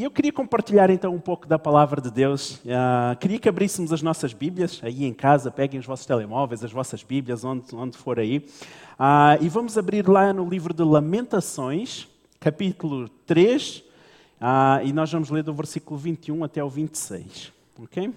E 0.00 0.04
eu 0.04 0.10
queria 0.10 0.32
compartilhar 0.32 0.88
então 0.88 1.14
um 1.14 1.20
pouco 1.20 1.46
da 1.46 1.58
palavra 1.58 2.00
de 2.00 2.10
Deus. 2.10 2.54
Uh, 2.64 3.14
queria 3.20 3.38
que 3.38 3.46
abríssemos 3.46 3.92
as 3.92 4.00
nossas 4.00 4.32
Bíblias 4.32 4.80
aí 4.82 5.04
em 5.04 5.12
casa, 5.12 5.50
peguem 5.50 5.78
os 5.78 5.84
vossos 5.84 6.06
telemóveis, 6.06 6.64
as 6.64 6.72
vossas 6.72 7.02
Bíblias, 7.02 7.44
onde, 7.44 7.66
onde 7.74 7.98
for 7.98 8.18
aí. 8.18 8.38
Uh, 8.38 9.36
e 9.42 9.48
vamos 9.50 9.76
abrir 9.76 10.08
lá 10.08 10.32
no 10.32 10.48
livro 10.48 10.72
de 10.72 10.82
Lamentações, 10.82 12.08
capítulo 12.40 13.10
3, 13.26 13.84
uh, 14.40 14.86
e 14.86 14.90
nós 14.90 15.12
vamos 15.12 15.28
ler 15.28 15.42
do 15.42 15.52
versículo 15.52 16.00
21 16.00 16.44
até 16.44 16.64
o 16.64 16.70
26. 16.70 17.52
Ok? 17.82 18.10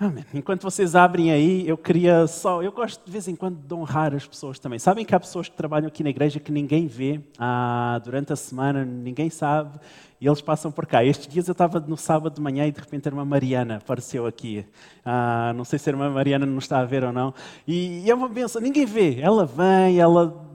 Amém. 0.00 0.24
Enquanto 0.32 0.62
vocês 0.62 0.96
abrem 0.96 1.30
aí, 1.30 1.68
eu 1.68 1.76
queria 1.76 2.26
só. 2.26 2.62
Eu 2.62 2.72
gosto 2.72 3.04
de 3.04 3.12
vez 3.12 3.28
em 3.28 3.36
quando 3.36 3.58
de 3.58 3.74
honrar 3.74 4.14
as 4.14 4.26
pessoas 4.26 4.58
também. 4.58 4.78
Sabem 4.78 5.04
que 5.04 5.14
há 5.14 5.20
pessoas 5.20 5.46
que 5.46 5.54
trabalham 5.54 5.88
aqui 5.88 6.02
na 6.02 6.08
igreja 6.08 6.40
que 6.40 6.50
ninguém 6.50 6.86
vê 6.86 7.20
ah, 7.38 8.00
durante 8.02 8.32
a 8.32 8.36
semana, 8.36 8.82
ninguém 8.82 9.28
sabe, 9.28 9.78
e 10.18 10.26
eles 10.26 10.40
passam 10.40 10.72
por 10.72 10.86
cá. 10.86 11.04
Estes 11.04 11.26
dias 11.26 11.48
eu 11.48 11.52
estava 11.52 11.78
no 11.80 11.98
sábado 11.98 12.34
de 12.34 12.40
manhã 12.40 12.66
e 12.66 12.72
de 12.72 12.80
repente 12.80 13.08
a 13.08 13.10
irmã 13.10 13.26
Mariana 13.26 13.76
apareceu 13.76 14.24
aqui. 14.24 14.64
Ah, 15.04 15.52
não 15.54 15.66
sei 15.66 15.78
se 15.78 15.90
a 15.90 15.92
irmã 15.92 16.08
Mariana 16.08 16.46
não 16.46 16.56
está 16.56 16.78
a 16.78 16.84
ver 16.86 17.04
ou 17.04 17.12
não. 17.12 17.34
E, 17.66 18.02
e 18.02 18.10
é 18.10 18.14
uma 18.14 18.30
benção, 18.30 18.62
ninguém 18.62 18.86
vê. 18.86 19.20
Ela 19.20 19.44
vem, 19.44 20.00
ela 20.00 20.49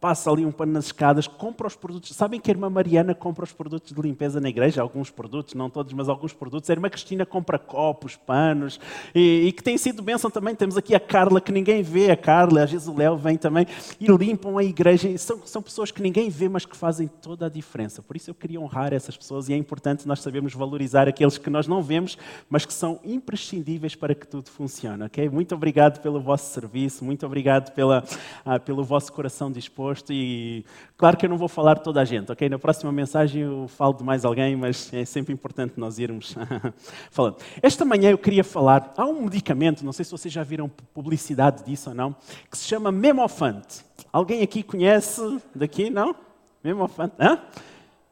passa 0.00 0.30
ali 0.30 0.46
um 0.46 0.52
pano 0.52 0.72
nas 0.72 0.86
escadas, 0.86 1.26
compra 1.26 1.66
os 1.66 1.74
produtos. 1.74 2.14
Sabem 2.14 2.40
que 2.40 2.50
a 2.50 2.54
irmã 2.54 2.70
Mariana 2.70 3.14
compra 3.14 3.44
os 3.44 3.52
produtos 3.52 3.92
de 3.92 4.00
limpeza 4.00 4.40
na 4.40 4.48
igreja? 4.48 4.80
Alguns 4.80 5.10
produtos, 5.10 5.54
não 5.54 5.68
todos, 5.68 5.92
mas 5.92 6.08
alguns 6.08 6.32
produtos. 6.32 6.70
A 6.70 6.72
irmã 6.72 6.88
Cristina 6.88 7.26
compra 7.26 7.58
copos, 7.58 8.14
panos, 8.14 8.78
e, 9.14 9.46
e 9.48 9.52
que 9.52 9.62
tem 9.62 9.76
sido 9.76 10.00
bênção 10.00 10.30
também. 10.30 10.54
Temos 10.54 10.76
aqui 10.76 10.94
a 10.94 11.00
Carla, 11.00 11.40
que 11.40 11.50
ninguém 11.50 11.82
vê, 11.82 12.10
a 12.10 12.16
Carla, 12.16 12.64
o 12.86 12.96
Léo 12.96 13.16
vem 13.16 13.36
também, 13.36 13.66
e 14.00 14.06
limpam 14.06 14.56
a 14.56 14.62
igreja. 14.62 15.16
São, 15.18 15.40
são 15.44 15.60
pessoas 15.60 15.90
que 15.90 16.00
ninguém 16.00 16.30
vê, 16.30 16.48
mas 16.48 16.64
que 16.64 16.76
fazem 16.76 17.08
toda 17.08 17.46
a 17.46 17.48
diferença. 17.48 18.00
Por 18.00 18.16
isso 18.16 18.30
eu 18.30 18.34
queria 18.34 18.60
honrar 18.60 18.92
essas 18.92 19.16
pessoas 19.16 19.48
e 19.48 19.52
é 19.52 19.56
importante 19.56 20.06
nós 20.06 20.20
sabermos 20.20 20.54
valorizar 20.54 21.08
aqueles 21.08 21.38
que 21.38 21.50
nós 21.50 21.66
não 21.66 21.82
vemos, 21.82 22.16
mas 22.48 22.64
que 22.64 22.72
são 22.72 23.00
imprescindíveis 23.04 23.96
para 23.96 24.14
que 24.14 24.26
tudo 24.26 24.48
funcione. 24.48 25.02
Okay? 25.04 25.28
Muito 25.28 25.54
obrigado 25.54 26.00
pelo 26.00 26.20
vosso 26.20 26.52
serviço, 26.52 27.04
muito 27.04 27.26
obrigado 27.26 27.72
pela, 27.72 28.04
ah, 28.44 28.60
pelo 28.60 28.84
vosso 28.84 29.12
coração 29.12 29.50
disposto 29.50 29.87
e 30.10 30.64
claro 30.96 31.16
que 31.16 31.26
eu 31.26 31.30
não 31.30 31.38
vou 31.38 31.48
falar 31.48 31.76
toda 31.76 32.00
a 32.00 32.04
gente, 32.04 32.30
ok? 32.30 32.48
Na 32.48 32.58
próxima 32.58 32.92
mensagem 32.92 33.42
eu 33.42 33.68
falo 33.68 33.94
de 33.94 34.04
mais 34.04 34.24
alguém, 34.24 34.56
mas 34.56 34.92
é 34.92 35.04
sempre 35.04 35.32
importante 35.32 35.74
nós 35.76 35.98
irmos 35.98 36.34
falando. 37.10 37.36
Esta 37.62 37.84
manhã 37.84 38.10
eu 38.10 38.18
queria 38.18 38.44
falar, 38.44 38.92
há 38.96 39.04
um 39.04 39.22
medicamento, 39.22 39.84
não 39.84 39.92
sei 39.92 40.04
se 40.04 40.10
vocês 40.10 40.32
já 40.32 40.42
viram 40.42 40.68
publicidade 40.92 41.64
disso 41.64 41.90
ou 41.90 41.94
não, 41.94 42.14
que 42.50 42.58
se 42.58 42.66
chama 42.66 42.92
Memofante. 42.92 43.84
Alguém 44.12 44.42
aqui 44.42 44.62
conhece 44.62 45.38
daqui, 45.54 45.90
não? 45.90 46.14
Memofante, 46.62 47.14
hã? 47.20 47.38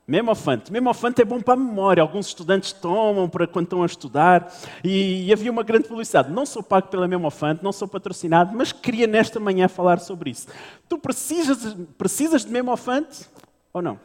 Memofante. 0.06 0.72
Memofante 0.72 1.20
é 1.20 1.24
bom 1.24 1.40
para 1.40 1.54
a 1.54 1.56
memória. 1.56 2.00
Alguns 2.00 2.28
estudantes 2.28 2.72
tomam 2.72 3.28
para 3.28 3.46
quando 3.46 3.64
estão 3.64 3.82
a 3.82 3.86
estudar. 3.86 4.52
E, 4.84 5.26
e, 5.26 5.32
havia 5.32 5.50
uma 5.50 5.64
grande 5.64 5.88
publicidade. 5.88 6.30
Não 6.30 6.46
sou 6.46 6.62
pago 6.62 6.86
pela 6.88 7.08
Memofante, 7.08 7.64
não 7.64 7.72
sou 7.72 7.88
patrocinado, 7.88 8.56
mas 8.56 8.70
queria 8.70 9.06
nesta 9.08 9.40
manhã 9.40 9.66
falar 9.66 9.98
sobre 9.98 10.30
isso. 10.30 10.46
Tu 10.88 10.96
precisas, 10.96 11.76
precisas 11.98 12.44
de 12.44 12.52
Memofante 12.52 13.26
ou 13.72 13.82
não? 13.82 13.98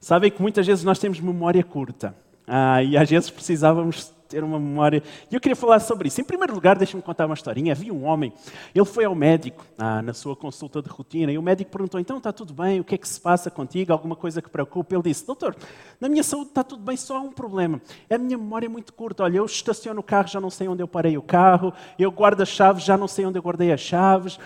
Sabem 0.00 0.30
que 0.30 0.42
muitas 0.42 0.66
vezes 0.66 0.82
nós 0.82 0.98
temos 0.98 1.20
memória 1.20 1.62
curta. 1.62 2.14
Ah, 2.46 2.82
e 2.82 2.96
às 2.96 3.08
vezes 3.08 3.30
precisávamos 3.30 4.12
ter 4.28 4.44
uma 4.44 4.58
memória. 4.58 5.02
E 5.30 5.34
eu 5.34 5.40
queria 5.40 5.56
falar 5.56 5.80
sobre 5.80 6.08
isso. 6.08 6.20
Em 6.20 6.24
primeiro 6.24 6.54
lugar, 6.54 6.76
deixa-me 6.76 7.02
contar 7.02 7.26
uma 7.26 7.34
historinha. 7.34 7.72
Havia 7.72 7.92
um 7.92 8.04
homem, 8.04 8.32
ele 8.74 8.84
foi 8.84 9.04
ao 9.04 9.14
médico 9.14 9.64
ah, 9.78 10.02
na 10.02 10.12
sua 10.12 10.36
consulta 10.36 10.82
de 10.82 10.88
rotina 10.88 11.32
e 11.32 11.38
o 11.38 11.42
médico 11.42 11.70
perguntou: 11.70 11.98
então 12.00 12.18
está 12.18 12.32
tudo 12.32 12.52
bem? 12.52 12.80
O 12.80 12.84
que 12.84 12.94
é 12.94 12.98
que 12.98 13.08
se 13.08 13.20
passa 13.20 13.50
contigo? 13.50 13.92
Alguma 13.92 14.16
coisa 14.16 14.42
que 14.42 14.50
preocupa? 14.50 14.94
Ele 14.94 15.02
disse: 15.04 15.26
doutor, 15.26 15.56
na 16.00 16.08
minha 16.08 16.22
saúde 16.22 16.48
está 16.48 16.64
tudo 16.64 16.82
bem, 16.82 16.96
só 16.96 17.16
há 17.16 17.20
um 17.20 17.32
problema. 17.32 17.80
A 18.10 18.18
minha 18.18 18.36
memória 18.36 18.66
é 18.66 18.68
muito 18.68 18.92
curta. 18.92 19.22
Olha, 19.22 19.38
eu 19.38 19.44
estaciono 19.44 20.00
o 20.00 20.02
carro, 20.02 20.28
já 20.28 20.40
não 20.40 20.50
sei 20.50 20.68
onde 20.68 20.82
eu 20.82 20.88
parei 20.88 21.16
o 21.16 21.22
carro, 21.22 21.72
eu 21.98 22.10
guardo 22.10 22.40
as 22.40 22.48
chaves, 22.48 22.84
já 22.84 22.96
não 22.96 23.08
sei 23.08 23.26
onde 23.26 23.38
eu 23.38 23.42
guardei 23.42 23.72
as 23.72 23.80
chaves. 23.80 24.38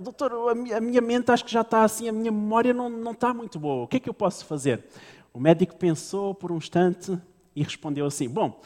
Doutor, 0.00 0.32
a 0.50 0.80
minha 0.80 1.00
mente 1.00 1.30
acho 1.30 1.44
que 1.44 1.52
já 1.52 1.62
está 1.62 1.84
assim, 1.84 2.08
a 2.08 2.12
minha 2.12 2.32
memória 2.32 2.72
não, 2.74 2.88
não 2.88 3.12
está 3.12 3.32
muito 3.32 3.58
boa. 3.58 3.84
O 3.84 3.88
que 3.88 3.96
é 3.96 4.00
que 4.00 4.08
eu 4.08 4.14
posso 4.14 4.44
fazer? 4.44 4.84
O 5.32 5.40
médico 5.40 5.74
pensou 5.76 6.34
por 6.34 6.52
um 6.52 6.58
instante 6.58 7.18
e 7.56 7.62
respondeu 7.62 8.06
assim: 8.06 8.28
Bom, 8.28 8.60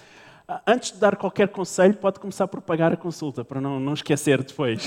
Antes 0.64 0.92
de 0.92 0.98
dar 0.98 1.16
qualquer 1.16 1.48
conselho, 1.48 1.94
pode 1.94 2.20
começar 2.20 2.46
por 2.46 2.60
pagar 2.60 2.92
a 2.92 2.96
consulta, 2.96 3.44
para 3.44 3.60
não, 3.60 3.80
não 3.80 3.94
esquecer 3.94 4.44
depois. 4.44 4.86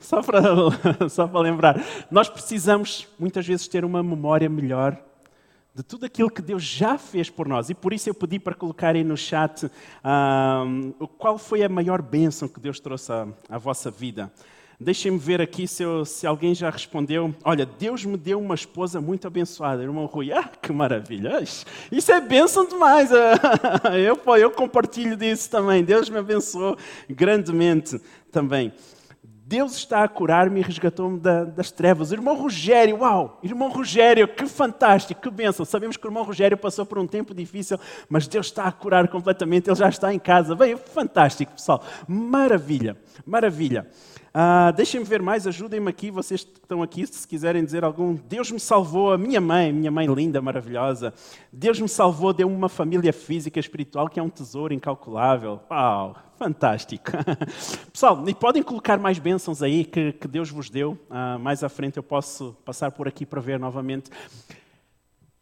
só, 0.00 0.20
para, 0.20 0.42
só 1.08 1.28
para 1.28 1.40
lembrar. 1.40 1.80
Nós 2.10 2.28
precisamos, 2.28 3.06
muitas 3.16 3.46
vezes, 3.46 3.68
ter 3.68 3.84
uma 3.84 4.02
memória 4.02 4.48
melhor 4.48 4.98
de 5.72 5.84
tudo 5.84 6.04
aquilo 6.04 6.28
que 6.28 6.42
Deus 6.42 6.64
já 6.64 6.98
fez 6.98 7.30
por 7.30 7.46
nós. 7.46 7.70
E 7.70 7.74
por 7.74 7.92
isso 7.92 8.08
eu 8.10 8.14
pedi 8.14 8.40
para 8.40 8.56
colocarem 8.56 9.04
no 9.04 9.16
chat 9.16 9.70
um, 10.04 10.92
qual 11.16 11.38
foi 11.38 11.62
a 11.62 11.68
maior 11.68 12.02
bênção 12.02 12.48
que 12.48 12.58
Deus 12.58 12.80
trouxe 12.80 13.12
à, 13.12 13.28
à 13.48 13.56
vossa 13.56 13.88
vida. 13.88 14.32
Deixem-me 14.82 15.16
ver 15.18 15.40
aqui 15.40 15.68
se, 15.68 15.82
eu, 15.82 16.04
se, 16.04 16.26
alguém 16.26 16.54
já 16.54 16.68
respondeu. 16.68 17.32
Olha, 17.44 17.64
Deus 17.64 18.04
me 18.04 18.16
deu 18.16 18.40
uma 18.40 18.54
esposa 18.54 19.00
muito 19.00 19.26
abençoada, 19.26 19.82
irmão 19.82 20.06
Rui. 20.06 20.32
Ah, 20.32 20.50
que 20.60 20.72
maravilha! 20.72 21.40
Isso 21.90 22.12
é 22.12 22.20
bênção 22.20 22.66
demais. 22.66 23.10
Eu, 23.92 24.20
eu 24.36 24.50
compartilho 24.50 25.16
disso 25.16 25.50
também. 25.50 25.84
Deus 25.84 26.08
me 26.08 26.18
abençoou 26.18 26.76
grandemente 27.08 28.00
também. 28.30 28.72
Deus 29.52 29.76
está 29.76 30.02
a 30.02 30.08
curar-me 30.08 30.60
e 30.60 30.62
resgatou-me 30.62 31.20
da, 31.20 31.44
das 31.44 31.70
trevas. 31.70 32.10
Irmão 32.10 32.34
Rogério, 32.34 33.00
uau! 33.00 33.38
Irmão 33.42 33.70
Rogério, 33.70 34.26
que 34.26 34.46
fantástico, 34.46 35.20
que 35.20 35.30
bênção. 35.30 35.64
Sabemos 35.64 35.96
que 35.96 36.06
o 36.06 36.08
irmão 36.08 36.22
Rogério 36.22 36.56
passou 36.56 36.86
por 36.86 36.98
um 36.98 37.06
tempo 37.06 37.34
difícil, 37.34 37.78
mas 38.08 38.26
Deus 38.26 38.46
está 38.46 38.64
a 38.64 38.72
curar 38.72 39.08
completamente. 39.08 39.68
Ele 39.68 39.76
já 39.76 39.88
está 39.88 40.12
em 40.12 40.18
casa. 40.18 40.54
Bem, 40.54 40.76
fantástico, 40.76 41.52
pessoal. 41.52 41.84
Maravilha, 42.08 42.96
maravilha. 43.26 43.86
Ah, 44.34 44.70
Deixem-me 44.70 45.04
ver 45.04 45.20
mais, 45.20 45.46
ajudem-me 45.46 45.90
aqui, 45.90 46.10
vocês 46.10 46.42
que 46.42 46.58
estão 46.58 46.82
aqui, 46.82 47.06
se 47.06 47.28
quiserem 47.28 47.62
dizer 47.62 47.84
algum. 47.84 48.14
Deus 48.14 48.50
me 48.50 48.58
salvou, 48.58 49.12
a 49.12 49.18
minha 49.18 49.40
mãe, 49.42 49.70
minha 49.70 49.90
mãe 49.90 50.06
linda, 50.06 50.40
maravilhosa. 50.40 51.12
Deus 51.52 51.78
me 51.78 51.88
salvou, 51.88 52.32
deu-me 52.32 52.54
uma 52.54 52.70
família 52.70 53.12
física, 53.12 53.60
espiritual, 53.60 54.08
que 54.08 54.18
é 54.18 54.22
um 54.22 54.30
tesouro 54.30 54.72
incalculável. 54.72 55.60
Uau, 55.70 56.16
fantástico. 56.38 57.10
Pessoal, 57.92 58.26
e 58.26 58.34
podem 58.34 58.62
colocar 58.62 58.98
mais 58.98 59.18
bênçãos 59.18 59.62
aí 59.62 59.84
que, 59.84 60.12
que 60.12 60.26
Deus 60.26 60.48
vos 60.48 60.70
deu. 60.70 60.98
Ah, 61.10 61.36
mais 61.38 61.62
à 61.62 61.68
frente 61.68 61.98
eu 61.98 62.02
posso 62.02 62.56
passar 62.64 62.90
por 62.90 63.06
aqui 63.06 63.26
para 63.26 63.40
ver 63.40 63.58
novamente. 63.58 64.10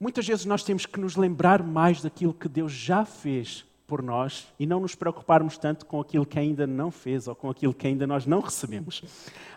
Muitas 0.01 0.27
vezes 0.27 0.47
nós 0.47 0.65
temos 0.65 0.85
que 0.85 0.99
nos 0.99 1.15
lembrar 1.15 1.63
mais 1.63 2.03
daquilo 2.03 2.35
que 2.35 2.49
Deus 2.49 2.73
já 2.73 3.05
fez 3.05 3.70
por 3.91 4.05
nós 4.05 4.47
e 4.57 4.67
não 4.67 4.79
nos 4.79 4.95
preocuparmos 4.95 5.59
tanto 5.59 5.85
com 5.85 6.01
aquilo 6.01 6.25
que 6.25 6.39
ainda 6.39 6.65
não 6.65 6.93
fez 6.93 7.27
ou 7.27 7.35
com 7.35 7.51
aquilo 7.51 7.75
que 7.75 7.89
ainda 7.89 8.07
nós 8.07 8.25
não 8.25 8.39
recebemos. 8.39 9.03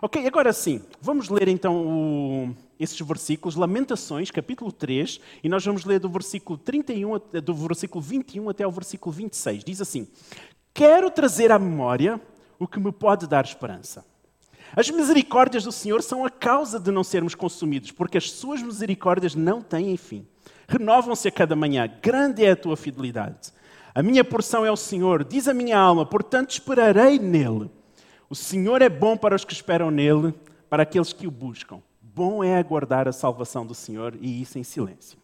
Ok, 0.02 0.26
agora 0.26 0.52
sim, 0.52 0.82
vamos 1.00 1.30
ler 1.30 1.48
então 1.48 1.86
o, 1.86 2.56
esses 2.80 3.00
versículos, 3.00 3.56
Lamentações, 3.56 4.32
capítulo 4.32 4.72
3, 4.72 5.22
e 5.44 5.48
nós 5.48 5.64
vamos 5.64 5.86
ler 5.86 6.00
do 6.00 6.10
versículo, 6.10 6.58
31, 6.58 7.20
do 7.44 7.54
versículo 7.54 8.02
21 8.02 8.50
até 8.50 8.66
o 8.66 8.72
versículo 8.72 9.14
26. 9.14 9.64
Diz 9.64 9.80
assim: 9.80 10.08
Quero 10.74 11.12
trazer 11.12 11.52
à 11.52 11.60
memória 11.60 12.20
o 12.58 12.68
que 12.68 12.80
me 12.80 12.92
pode 12.92 13.28
dar 13.28 13.46
esperança. 13.46 14.04
As 14.76 14.90
misericórdias 14.90 15.64
do 15.64 15.72
Senhor 15.72 16.02
são 16.02 16.26
a 16.26 16.32
causa 16.32 16.80
de 16.80 16.90
não 16.90 17.04
sermos 17.04 17.36
consumidos, 17.36 17.92
porque 17.92 18.18
as 18.18 18.32
suas 18.32 18.64
misericórdias 18.64 19.36
não 19.36 19.62
têm 19.62 19.96
fim. 19.96 20.26
Renovam-se 20.68 21.28
a 21.28 21.32
cada 21.32 21.56
manhã, 21.56 21.88
grande 22.02 22.44
é 22.44 22.50
a 22.50 22.56
tua 22.56 22.76
fidelidade. 22.76 23.54
A 23.96 24.02
minha 24.02 24.24
porção 24.24 24.66
é 24.66 24.72
o 24.72 24.76
Senhor, 24.76 25.24
diz 25.24 25.48
a 25.48 25.54
minha 25.54 25.78
alma, 25.78 26.06
portanto 26.06 26.52
esperarei 26.52 27.20
nele. 27.20 27.70
O 28.28 28.36
Senhor 28.36 28.82
é 28.82 28.90
bom 28.90 29.16
para 29.16 29.36
os 29.36 29.46
que 29.46 29.54
esperam 29.54 29.92
nele, 29.92 30.34
para 30.68 30.82
aqueles 30.82 31.14
que 31.14 31.28
o 31.28 31.32
buscam. 31.32 31.80
Bom 32.02 32.44
é 32.44 32.58
aguardar 32.58 33.08
a 33.08 33.12
salvação 33.12 33.66
do 33.66 33.76
Senhor 33.76 34.18
e 34.20 34.42
isso 34.42 34.58
em 34.58 34.64
silêncio. 34.64 35.23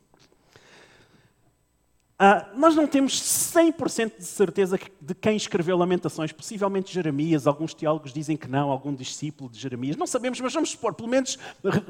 Ah, 2.22 2.50
nós 2.54 2.76
não 2.76 2.86
temos 2.86 3.14
100% 3.14 4.18
de 4.18 4.26
certeza 4.26 4.78
de 5.00 5.16
quem 5.16 5.38
escreveu 5.38 5.78
Lamentações, 5.78 6.34
possivelmente 6.34 6.94
Jeremias, 6.94 7.48
alguns 7.48 7.74
teólogos 7.74 8.12
dizem 8.12 8.36
que 8.36 8.46
não, 8.46 8.70
algum 8.70 8.94
discípulo 8.94 9.50
de 9.50 9.58
Jeremias, 9.58 9.96
não 9.96 10.06
sabemos, 10.06 10.42
mas 10.42 10.54
vamos 10.54 10.72
supor, 10.72 10.94
pelo 10.94 11.08
menos 11.08 11.40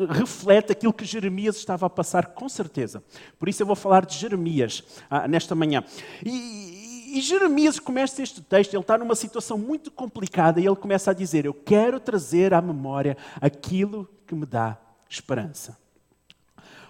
reflete 0.08 0.72
aquilo 0.72 0.94
que 0.94 1.04
Jeremias 1.04 1.56
estava 1.56 1.88
a 1.88 1.90
passar, 1.90 2.28
com 2.28 2.48
certeza. 2.48 3.04
Por 3.40 3.50
isso 3.50 3.64
eu 3.64 3.66
vou 3.66 3.76
falar 3.76 4.06
de 4.06 4.16
Jeremias 4.16 4.84
ah, 5.10 5.28
nesta 5.28 5.56
manhã. 5.56 5.84
E, 6.24 7.18
e 7.18 7.22
Jeremias 7.22 7.80
começa 7.80 8.22
este 8.22 8.40
texto, 8.40 8.75
ele 8.75 8.84
está 8.84 9.00
numa 9.00 9.16
situação 9.16 9.58
muito 9.58 9.90
complicada 9.90 10.62
e 10.62 10.66
ele 10.68 10.75
começa 10.75 11.10
a 11.10 11.14
dizer: 11.16 11.48
Eu 11.48 11.56
quero 11.56 12.00
trazer 12.00 12.54
à 12.54 12.62
memória 12.62 13.18
aquilo 13.42 14.08
que 14.28 14.36
me 14.36 14.46
dá 14.46 14.78
esperança. 15.10 15.75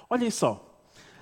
Olhem 0.10 0.30
só, 0.30 0.69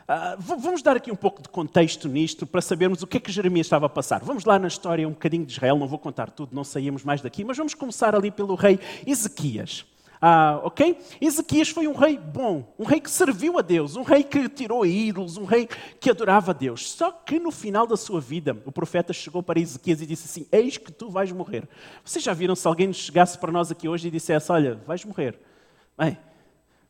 Uh, 0.07 0.39
vamos 0.39 0.81
dar 0.81 0.95
aqui 0.95 1.11
um 1.11 1.17
pouco 1.17 1.41
de 1.41 1.49
contexto 1.49 2.07
nisto 2.07 2.47
para 2.47 2.61
sabermos 2.61 3.03
o 3.03 3.07
que 3.07 3.17
é 3.17 3.19
que 3.19 3.29
Jeremias 3.29 3.67
estava 3.67 3.87
a 3.87 3.89
passar. 3.89 4.23
Vamos 4.23 4.45
lá 4.45 4.57
na 4.57 4.69
história 4.69 5.05
um 5.05 5.11
bocadinho 5.11 5.45
de 5.45 5.51
Israel, 5.51 5.75
não 5.75 5.85
vou 5.85 5.99
contar 5.99 6.31
tudo, 6.31 6.55
não 6.55 6.63
saímos 6.63 7.03
mais 7.03 7.19
daqui, 7.19 7.43
mas 7.43 7.57
vamos 7.57 7.73
começar 7.73 8.15
ali 8.15 8.31
pelo 8.31 8.55
rei 8.55 8.79
Ezequias. 9.05 9.85
Ah, 10.21 10.61
ok? 10.63 10.97
Ezequias 11.19 11.67
foi 11.67 11.89
um 11.89 11.93
rei 11.93 12.17
bom, 12.17 12.73
um 12.79 12.85
rei 12.85 13.01
que 13.01 13.11
serviu 13.11 13.59
a 13.59 13.61
Deus, 13.61 13.97
um 13.97 14.01
rei 14.01 14.23
que 14.23 14.47
tirou 14.47 14.85
ídolos, 14.85 15.35
um 15.35 15.43
rei 15.43 15.67
que 15.99 16.09
adorava 16.09 16.51
a 16.51 16.53
Deus. 16.53 16.89
Só 16.89 17.11
que 17.11 17.37
no 17.37 17.51
final 17.51 17.85
da 17.85 17.97
sua 17.97 18.21
vida, 18.21 18.57
o 18.65 18.71
profeta 18.71 19.11
chegou 19.11 19.43
para 19.43 19.59
Ezequias 19.59 20.01
e 20.01 20.05
disse 20.05 20.25
assim: 20.25 20.47
Eis 20.53 20.77
que 20.77 20.91
tu 20.91 21.09
vais 21.09 21.33
morrer. 21.33 21.67
Vocês 22.03 22.23
já 22.23 22.33
viram 22.33 22.55
se 22.55 22.65
alguém 22.65 22.93
chegasse 22.93 23.37
para 23.37 23.51
nós 23.51 23.71
aqui 23.71 23.89
hoje 23.89 24.07
e 24.07 24.11
dissesse: 24.11 24.49
Olha, 24.53 24.79
vais 24.87 25.03
morrer? 25.03 25.37
Bem, 25.97 26.17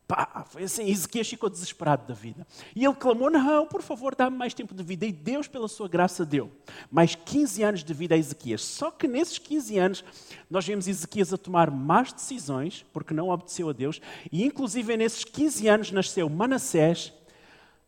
Pá, 0.08 0.46
foi 0.48 0.64
assim, 0.64 0.90
Ezequias 0.90 1.28
ficou 1.28 1.50
desesperado 1.50 2.08
da 2.08 2.14
vida. 2.14 2.48
E 2.74 2.86
ele 2.86 2.96
clamou: 2.96 3.30
Não, 3.30 3.68
por 3.68 3.82
favor, 3.82 4.16
dá-me 4.16 4.38
mais 4.38 4.54
tempo 4.54 4.74
de 4.74 4.82
vida. 4.82 5.06
E 5.06 5.12
Deus, 5.12 5.50
pela 5.50 5.68
sua 5.68 5.90
graça, 5.90 6.26
deu 6.26 6.50
mais 6.90 7.14
15 7.14 7.62
anos 7.62 7.84
de 7.84 7.94
vida 7.94 8.16
a 8.16 8.18
Ezequias. 8.18 8.62
Só 8.62 8.90
que 8.90 9.06
nesses 9.06 9.38
15 9.38 9.78
anos, 9.78 10.06
nós 10.50 10.66
vemos 10.66 10.88
Ezequias 10.88 11.34
a 11.34 11.38
tomar 11.38 11.70
más 11.70 12.14
decisões, 12.14 12.86
porque 12.94 13.14
não 13.14 13.28
obedeceu 13.28 13.70
a 13.70 13.74
Deus. 13.74 14.00
E 14.32 14.46
inclusive 14.46 14.96
nesses 14.96 15.26
15 15.26 15.68
anos 15.68 15.92
nasceu 15.92 16.30
Manassés, 16.30 17.12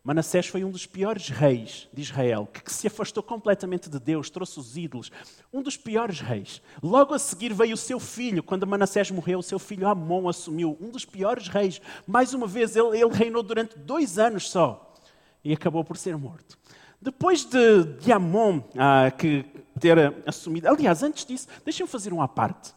Manassés 0.10 0.48
foi 0.48 0.64
um 0.64 0.72
dos 0.72 0.88
piores 0.88 1.30
reis 1.30 1.88
de 1.94 2.02
Israel, 2.02 2.50
que 2.52 2.74
se 2.74 2.88
afastou 2.88 3.22
completamente 3.22 3.88
de 3.88 4.00
Deus, 4.00 4.28
trouxe 4.28 4.60
os 4.60 4.76
ídolos. 4.76 5.12
Um 5.54 5.62
dos 5.62 5.78
piores 5.78 6.20
reis. 6.20 6.64
Logo 6.82 7.14
a 7.14 7.20
seguir 7.20 7.54
veio 7.54 7.76
o 7.76 7.78
seu 7.78 8.00
filho. 8.00 8.42
Quando 8.42 8.66
Manassés 8.66 9.12
morreu, 9.12 9.38
o 9.38 9.44
seu 9.44 9.60
filho 9.60 9.88
Amon 9.88 10.28
assumiu. 10.28 10.76
Um 10.82 10.90
dos 10.90 11.06
piores 11.06 11.48
reis. 11.48 11.80
Mais 12.08 12.34
uma 12.34 12.48
vez, 12.48 12.76
ele, 12.76 13.00
ele 13.00 13.14
reinou 13.14 13.44
durante 13.44 13.78
dois 13.78 14.18
anos 14.18 14.50
só. 14.50 14.96
E 15.44 15.54
acabou 15.54 15.84
por 15.84 15.96
ser 15.96 16.18
morto. 16.18 16.58
Depois 17.00 17.46
de, 17.46 17.84
de 18.00 18.12
Amon 18.12 18.64
ah, 18.80 19.12
que 19.12 19.46
ter 19.80 19.96
assumido. 20.26 20.68
Aliás, 20.68 21.04
antes 21.04 21.24
disso, 21.24 21.48
deixem-me 21.64 21.88
fazer 21.88 22.12
uma 22.12 22.28
parte. 22.28 22.74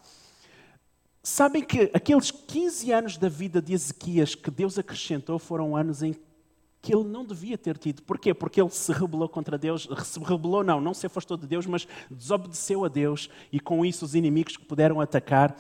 Sabem 1.23 1.64
que 1.64 1.90
aqueles 1.94 2.31
15 2.31 2.93
anos 2.93 3.17
da 3.17 3.31
vida 3.31 3.62
de 3.62 3.73
Ezequias 3.73 4.34
que 4.34 4.50
Deus 4.50 4.79
acrescentou 4.79 5.38
foram 5.38 5.75
anos 5.75 6.02
em 6.02 6.12
que 6.12 6.31
ele 6.90 7.05
não 7.05 7.25
devia 7.25 7.58
ter 7.58 7.76
tido. 7.76 8.02
Porquê? 8.02 8.32
Porque 8.32 8.61
ele 8.61 8.70
se 8.70 8.93
rebelou 8.93 9.29
contra 9.29 9.58
Deus, 9.58 9.87
se 10.02 10.19
rebelou 10.19 10.64
não, 10.64 10.81
não 10.81 10.94
se 10.94 11.06
afastou 11.06 11.37
de 11.37 11.46
Deus, 11.46 11.67
mas 11.67 11.87
desobedeceu 12.11 12.84
a 12.84 12.88
Deus 12.88 13.29
e 13.52 13.61
com 13.61 13.84
isso 13.84 14.05
os 14.05 14.14
inimigos 14.14 14.56
que 14.56 14.64
puderam 14.64 15.00
atacar 15.00 15.56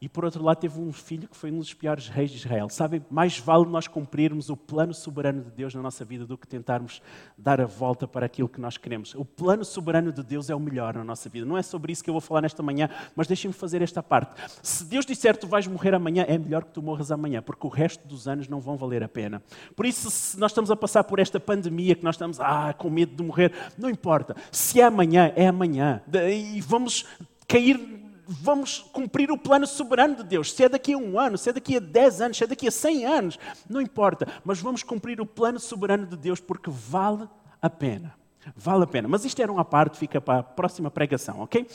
e 0.00 0.08
por 0.08 0.24
outro 0.24 0.42
lado 0.42 0.58
teve 0.58 0.78
um 0.80 0.92
filho 0.92 1.28
que 1.28 1.36
foi 1.36 1.50
um 1.50 1.58
dos 1.58 1.72
piores 1.72 2.08
reis 2.08 2.30
de 2.30 2.36
Israel. 2.36 2.68
Sabem, 2.68 3.04
mais 3.10 3.38
vale 3.38 3.66
nós 3.66 3.88
cumprirmos 3.88 4.50
o 4.50 4.56
plano 4.56 4.92
soberano 4.92 5.42
de 5.42 5.50
Deus 5.50 5.74
na 5.74 5.82
nossa 5.82 6.04
vida 6.04 6.26
do 6.26 6.36
que 6.36 6.46
tentarmos 6.46 7.00
dar 7.36 7.60
a 7.60 7.66
volta 7.66 8.06
para 8.06 8.26
aquilo 8.26 8.48
que 8.48 8.60
nós 8.60 8.76
queremos. 8.76 9.14
O 9.14 9.24
plano 9.24 9.64
soberano 9.64 10.12
de 10.12 10.22
Deus 10.22 10.50
é 10.50 10.54
o 10.54 10.60
melhor 10.60 10.94
na 10.94 11.04
nossa 11.04 11.28
vida. 11.28 11.46
Não 11.46 11.56
é 11.56 11.62
sobre 11.62 11.92
isso 11.92 12.04
que 12.04 12.10
eu 12.10 12.14
vou 12.14 12.20
falar 12.20 12.42
nesta 12.42 12.62
manhã, 12.62 12.88
mas 13.14 13.26
deixem-me 13.26 13.54
fazer 13.54 13.82
esta 13.82 14.02
parte. 14.02 14.40
Se 14.62 14.84
Deus 14.84 15.06
disser 15.06 15.36
tu 15.36 15.46
vais 15.46 15.66
morrer 15.66 15.94
amanhã, 15.94 16.24
é 16.28 16.36
melhor 16.36 16.64
que 16.64 16.72
tu 16.72 16.82
morras 16.82 17.10
amanhã, 17.10 17.42
porque 17.42 17.66
o 17.66 17.70
resto 17.70 18.06
dos 18.06 18.28
anos 18.28 18.48
não 18.48 18.60
vão 18.60 18.76
valer 18.76 19.02
a 19.02 19.08
pena. 19.08 19.42
Por 19.74 19.86
isso, 19.86 20.10
se 20.10 20.38
nós 20.38 20.50
estamos 20.50 20.70
a 20.70 20.76
passar 20.76 21.04
por 21.04 21.18
esta 21.18 21.40
pandemia, 21.40 21.94
que 21.94 22.04
nós 22.04 22.16
estamos 22.16 22.40
ah, 22.40 22.74
com 22.76 22.90
medo 22.90 23.14
de 23.14 23.22
morrer, 23.22 23.52
não 23.78 23.88
importa. 23.88 24.36
Se 24.50 24.80
é 24.80 24.84
amanhã, 24.84 25.32
é 25.34 25.46
amanhã. 25.46 26.02
E 26.12 26.60
vamos 26.60 27.06
cair 27.48 27.95
vamos 28.26 28.80
cumprir 28.92 29.30
o 29.30 29.38
plano 29.38 29.66
soberano 29.66 30.16
de 30.16 30.24
Deus. 30.24 30.52
Se 30.52 30.64
é 30.64 30.68
daqui 30.68 30.92
a 30.92 30.98
um 30.98 31.18
ano, 31.18 31.38
se 31.38 31.50
é 31.50 31.52
daqui 31.52 31.76
a 31.76 31.80
dez 31.80 32.20
anos, 32.20 32.36
se 32.36 32.44
é 32.44 32.46
daqui 32.46 32.66
a 32.66 32.70
cem 32.70 33.04
anos, 33.04 33.38
não 33.68 33.80
importa. 33.80 34.26
Mas 34.44 34.60
vamos 34.60 34.82
cumprir 34.82 35.20
o 35.20 35.26
plano 35.26 35.60
soberano 35.60 36.06
de 36.06 36.16
Deus 36.16 36.40
porque 36.40 36.70
vale 36.70 37.28
a 37.62 37.70
pena. 37.70 38.14
Vale 38.54 38.84
a 38.84 38.86
pena. 38.86 39.08
Mas 39.08 39.24
isto 39.24 39.40
era 39.40 39.50
uma 39.50 39.64
parte, 39.64 39.98
fica 39.98 40.20
para 40.20 40.40
a 40.40 40.42
próxima 40.42 40.90
pregação, 40.90 41.40
ok? 41.40 41.66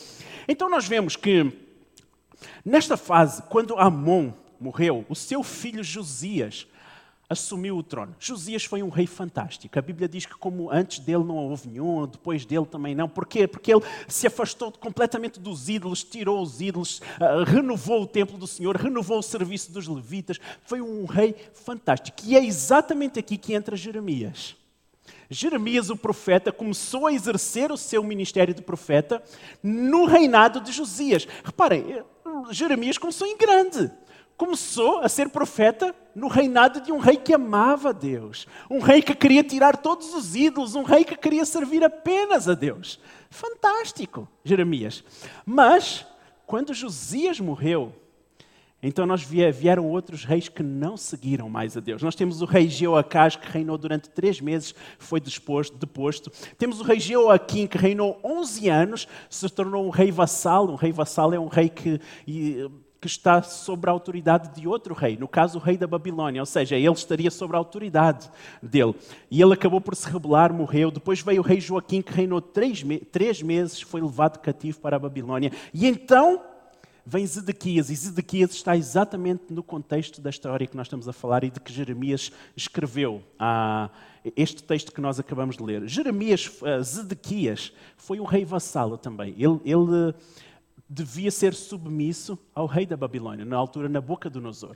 Então 0.48 0.70
nós 0.70 0.88
vemos 0.88 1.16
que 1.16 1.52
nesta 2.64 2.96
fase, 2.96 3.42
quando 3.44 3.78
Amon 3.78 4.32
morreu, 4.60 5.06
o 5.10 5.16
seu 5.16 5.44
filho 5.44 5.84
Josias 5.84 6.68
assumiu 7.32 7.78
o 7.78 7.84
trono. 7.84 8.14
Josias 8.20 8.66
foi 8.66 8.84
um 8.84 8.90
rei 8.90 9.08
fantástico. 9.08 9.80
A 9.80 9.82
Bíblia 9.82 10.08
diz 10.08 10.26
que 10.26 10.36
como 10.36 10.70
antes 10.70 11.00
dele 11.00 11.24
não 11.24 11.38
houve 11.38 11.70
nenhum, 11.70 12.06
depois 12.06 12.46
dele 12.46 12.66
também 12.66 12.94
não. 12.94 13.08
Porquê? 13.08 13.48
Porque 13.48 13.72
ele 13.74 13.82
se 14.06 14.28
afastou 14.28 14.70
completamente 14.70 15.40
dos 15.40 15.70
ídolos, 15.70 16.04
tirou 16.04 16.42
os 16.42 16.60
ídolos, 16.60 17.00
uh, 17.00 17.46
renovou 17.46 18.02
o 18.02 18.08
templo 18.08 18.38
do 18.38 18.46
Senhor, 18.46 18.76
renovou 18.76 19.20
o 19.20 19.24
serviço 19.24 19.72
dos 19.72 19.88
levitas. 19.88 20.40
Foi 20.66 20.82
um 20.82 21.06
rei 21.06 21.34
fantástico. 21.54 22.18
E 22.26 22.36
é 22.36 22.44
exatamente 22.44 23.18
aqui 23.18 23.38
que 23.38 23.54
entra 23.54 23.78
Jeremias. 23.78 24.58
Jeremias, 25.30 25.90
o 25.90 25.96
profeta, 25.96 26.52
começou 26.52 27.08
a 27.08 27.14
exercer 27.14 27.72
o 27.72 27.78
seu 27.78 28.04
ministério 28.04 28.54
de 28.54 28.62
profeta 28.62 29.24
no 29.64 30.04
reinado 30.04 30.60
de 30.60 30.74
Josias. 30.74 31.26
Reparem, 31.46 32.04
Jeremias 32.52 32.98
começou 32.98 33.26
em 33.26 33.38
grande 33.38 33.90
começou 34.42 35.02
a 35.02 35.08
ser 35.08 35.30
profeta 35.30 35.94
no 36.16 36.28
reinado 36.28 36.82
de 36.82 36.92
um 36.92 36.98
rei 36.98 37.16
que 37.16 37.32
amava 37.32 37.94
Deus, 37.94 38.48
um 38.72 38.80
rei 38.80 39.00
que 39.00 39.14
queria 39.14 39.44
tirar 39.44 39.78
todos 39.78 40.16
os 40.16 40.36
ídolos, 40.36 40.74
um 40.74 40.82
rei 40.82 41.04
que 41.04 41.16
queria 41.16 41.46
servir 41.46 41.84
apenas 41.84 42.50
a 42.50 42.56
Deus. 42.56 43.00
Fantástico, 43.30 44.28
Jeremias. 44.44 45.04
Mas, 45.46 46.08
quando 46.48 46.74
Josias 46.74 47.40
morreu, 47.40 47.94
então 48.82 49.06
nós 49.06 49.22
vieram 49.22 49.88
outros 49.88 50.26
reis 50.26 50.50
que 50.50 50.64
não 50.64 50.98
seguiram 50.98 51.48
mais 51.48 51.78
a 51.78 51.80
Deus. 51.80 52.02
Nós 52.02 52.16
temos 52.16 52.42
o 52.42 52.46
rei 52.46 52.68
Jeoacás, 52.68 53.36
que 53.36 53.48
reinou 53.48 53.78
durante 53.78 54.10
três 54.10 54.42
meses, 54.42 54.74
foi 54.98 55.22
deposto, 55.22 55.78
deposto. 55.78 56.32
Temos 56.58 56.80
o 56.80 56.84
rei 56.84 57.00
Jeoaquim, 57.00 57.68
que 57.68 57.78
reinou 57.78 58.20
11 58.24 58.70
anos, 58.70 59.08
se 59.30 59.48
tornou 59.50 59.86
um 59.86 59.92
rei 59.92 60.12
vassal. 60.12 60.68
Um 60.68 60.76
rei 60.76 60.92
vassal 60.92 61.32
é 61.32 61.40
um 61.40 61.48
rei 61.48 61.70
que 61.70 62.02
que 63.02 63.08
está 63.08 63.42
sob 63.42 63.90
a 63.90 63.92
autoridade 63.92 64.54
de 64.54 64.68
outro 64.68 64.94
rei, 64.94 65.18
no 65.18 65.28
caso 65.28 65.58
o 65.58 65.62
rei 65.62 65.76
da 65.76 65.88
Babilônia, 65.88 66.40
ou 66.40 66.46
seja, 66.46 66.76
ele 66.76 66.88
estaria 66.92 67.32
sob 67.32 67.56
a 67.56 67.58
autoridade 67.58 68.30
dele. 68.62 68.94
E 69.32 69.42
ele 69.42 69.54
acabou 69.54 69.82
por 69.82 69.96
se 69.96 70.08
rebelar, 70.08 70.54
morreu. 70.54 70.92
Depois 70.92 71.20
veio 71.20 71.42
o 71.42 71.44
rei 71.44 71.60
Joaquim, 71.60 72.04
que 72.04 72.14
reinou 72.14 72.40
três, 72.40 72.84
me 72.84 73.00
três 73.00 73.42
meses, 73.42 73.82
foi 73.82 74.02
levado 74.02 74.38
cativo 74.38 74.80
para 74.80 74.98
a 74.98 75.00
Babilônia. 75.00 75.52
E 75.74 75.88
então 75.88 76.44
vem 77.04 77.26
Zedequias, 77.26 77.90
e 77.90 77.96
Zedequias 77.96 78.52
está 78.52 78.78
exatamente 78.78 79.52
no 79.52 79.64
contexto 79.64 80.22
da 80.22 80.30
história 80.30 80.68
que 80.68 80.78
nós 80.78 80.86
estamos 80.86 81.08
a 81.08 81.14
falar 81.14 81.44
e 81.44 81.50
de 81.50 81.60
que 81.60 81.74
Jeremias 81.74 82.32
escreveu. 82.56 83.24
Ah, 83.40 83.90
este 84.36 84.62
texto 84.62 84.92
que 84.92 85.02
nós 85.02 85.20
acabamos 85.20 85.58
de 85.58 85.64
ler. 85.64 85.88
Jeremias, 85.88 86.52
uh, 86.62 86.84
Zedequias, 86.84 87.74
foi 87.98 88.20
um 88.20 88.26
rei 88.26 88.46
vassalo 88.46 88.96
também. 88.96 89.34
Ele, 89.36 89.60
ele 89.66 90.14
devia 90.94 91.32
ser 91.32 91.54
submisso 91.54 92.38
ao 92.54 92.66
rei 92.66 92.86
da 92.86 92.98
Babilônia, 92.98 93.46
na 93.46 93.56
altura 93.56 93.88
Nabucodonosor. 93.88 94.76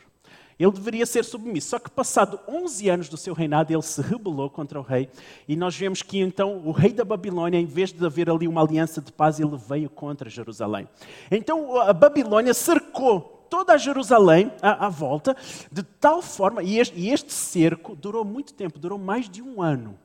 Ele 0.58 0.72
deveria 0.72 1.06
ser 1.06 1.26
submisso, 1.26 1.72
só 1.72 1.80
que 1.80 1.92
passado 1.92 2.40
11 2.48 2.90
anos 2.90 3.10
do 3.10 3.18
seu 3.18 3.34
reinado, 3.34 3.74
ele 3.74 3.82
se 3.82 4.02
rebelou 4.02 4.50
contra 4.50 4.80
o 4.80 4.82
rei, 4.82 5.10
e 5.46 5.58
nós 5.58 5.76
vemos 5.76 6.02
que 6.02 6.18
então 6.20 6.62
o 6.66 6.72
rei 6.72 6.94
da 6.94 7.04
Babilônia, 7.04 7.60
em 7.60 7.66
vez 7.66 7.92
de 7.92 8.06
haver 8.06 8.30
ali 8.30 8.48
uma 8.48 8.62
aliança 8.62 9.02
de 9.02 9.12
paz, 9.12 9.42
ele 9.42 9.58
veio 9.58 9.90
contra 9.90 10.30
Jerusalém. 10.30 10.88
Então 11.30 11.82
a 11.82 11.92
Babilônia 11.92 12.54
cercou 12.54 13.46
toda 13.50 13.74
a 13.74 13.78
Jerusalém 13.78 14.54
à, 14.62 14.86
à 14.86 14.90
volta, 14.90 15.36
de 15.70 15.84
tal 15.84 16.22
forma, 16.22 16.64
e 16.64 16.80
este, 16.80 16.98
e 16.98 17.10
este 17.10 17.34
cerco 17.34 17.94
durou 17.94 18.24
muito 18.24 18.54
tempo, 18.54 18.80
durou 18.80 18.98
mais 18.98 19.30
de 19.30 19.42
um 19.42 19.62
ano. 19.62 20.00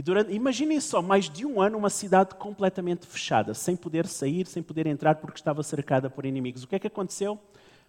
E 0.00 0.02
durante, 0.02 0.32
imaginem 0.32 0.80
só, 0.80 1.02
mais 1.02 1.28
de 1.28 1.44
um 1.44 1.60
ano, 1.60 1.76
uma 1.76 1.90
cidade 1.90 2.34
completamente 2.36 3.06
fechada, 3.06 3.52
sem 3.52 3.76
poder 3.76 4.06
sair, 4.06 4.46
sem 4.46 4.62
poder 4.62 4.86
entrar, 4.86 5.16
porque 5.16 5.38
estava 5.38 5.62
cercada 5.62 6.08
por 6.08 6.24
inimigos. 6.24 6.62
O 6.62 6.66
que 6.66 6.74
é 6.74 6.78
que 6.78 6.86
aconteceu? 6.86 7.38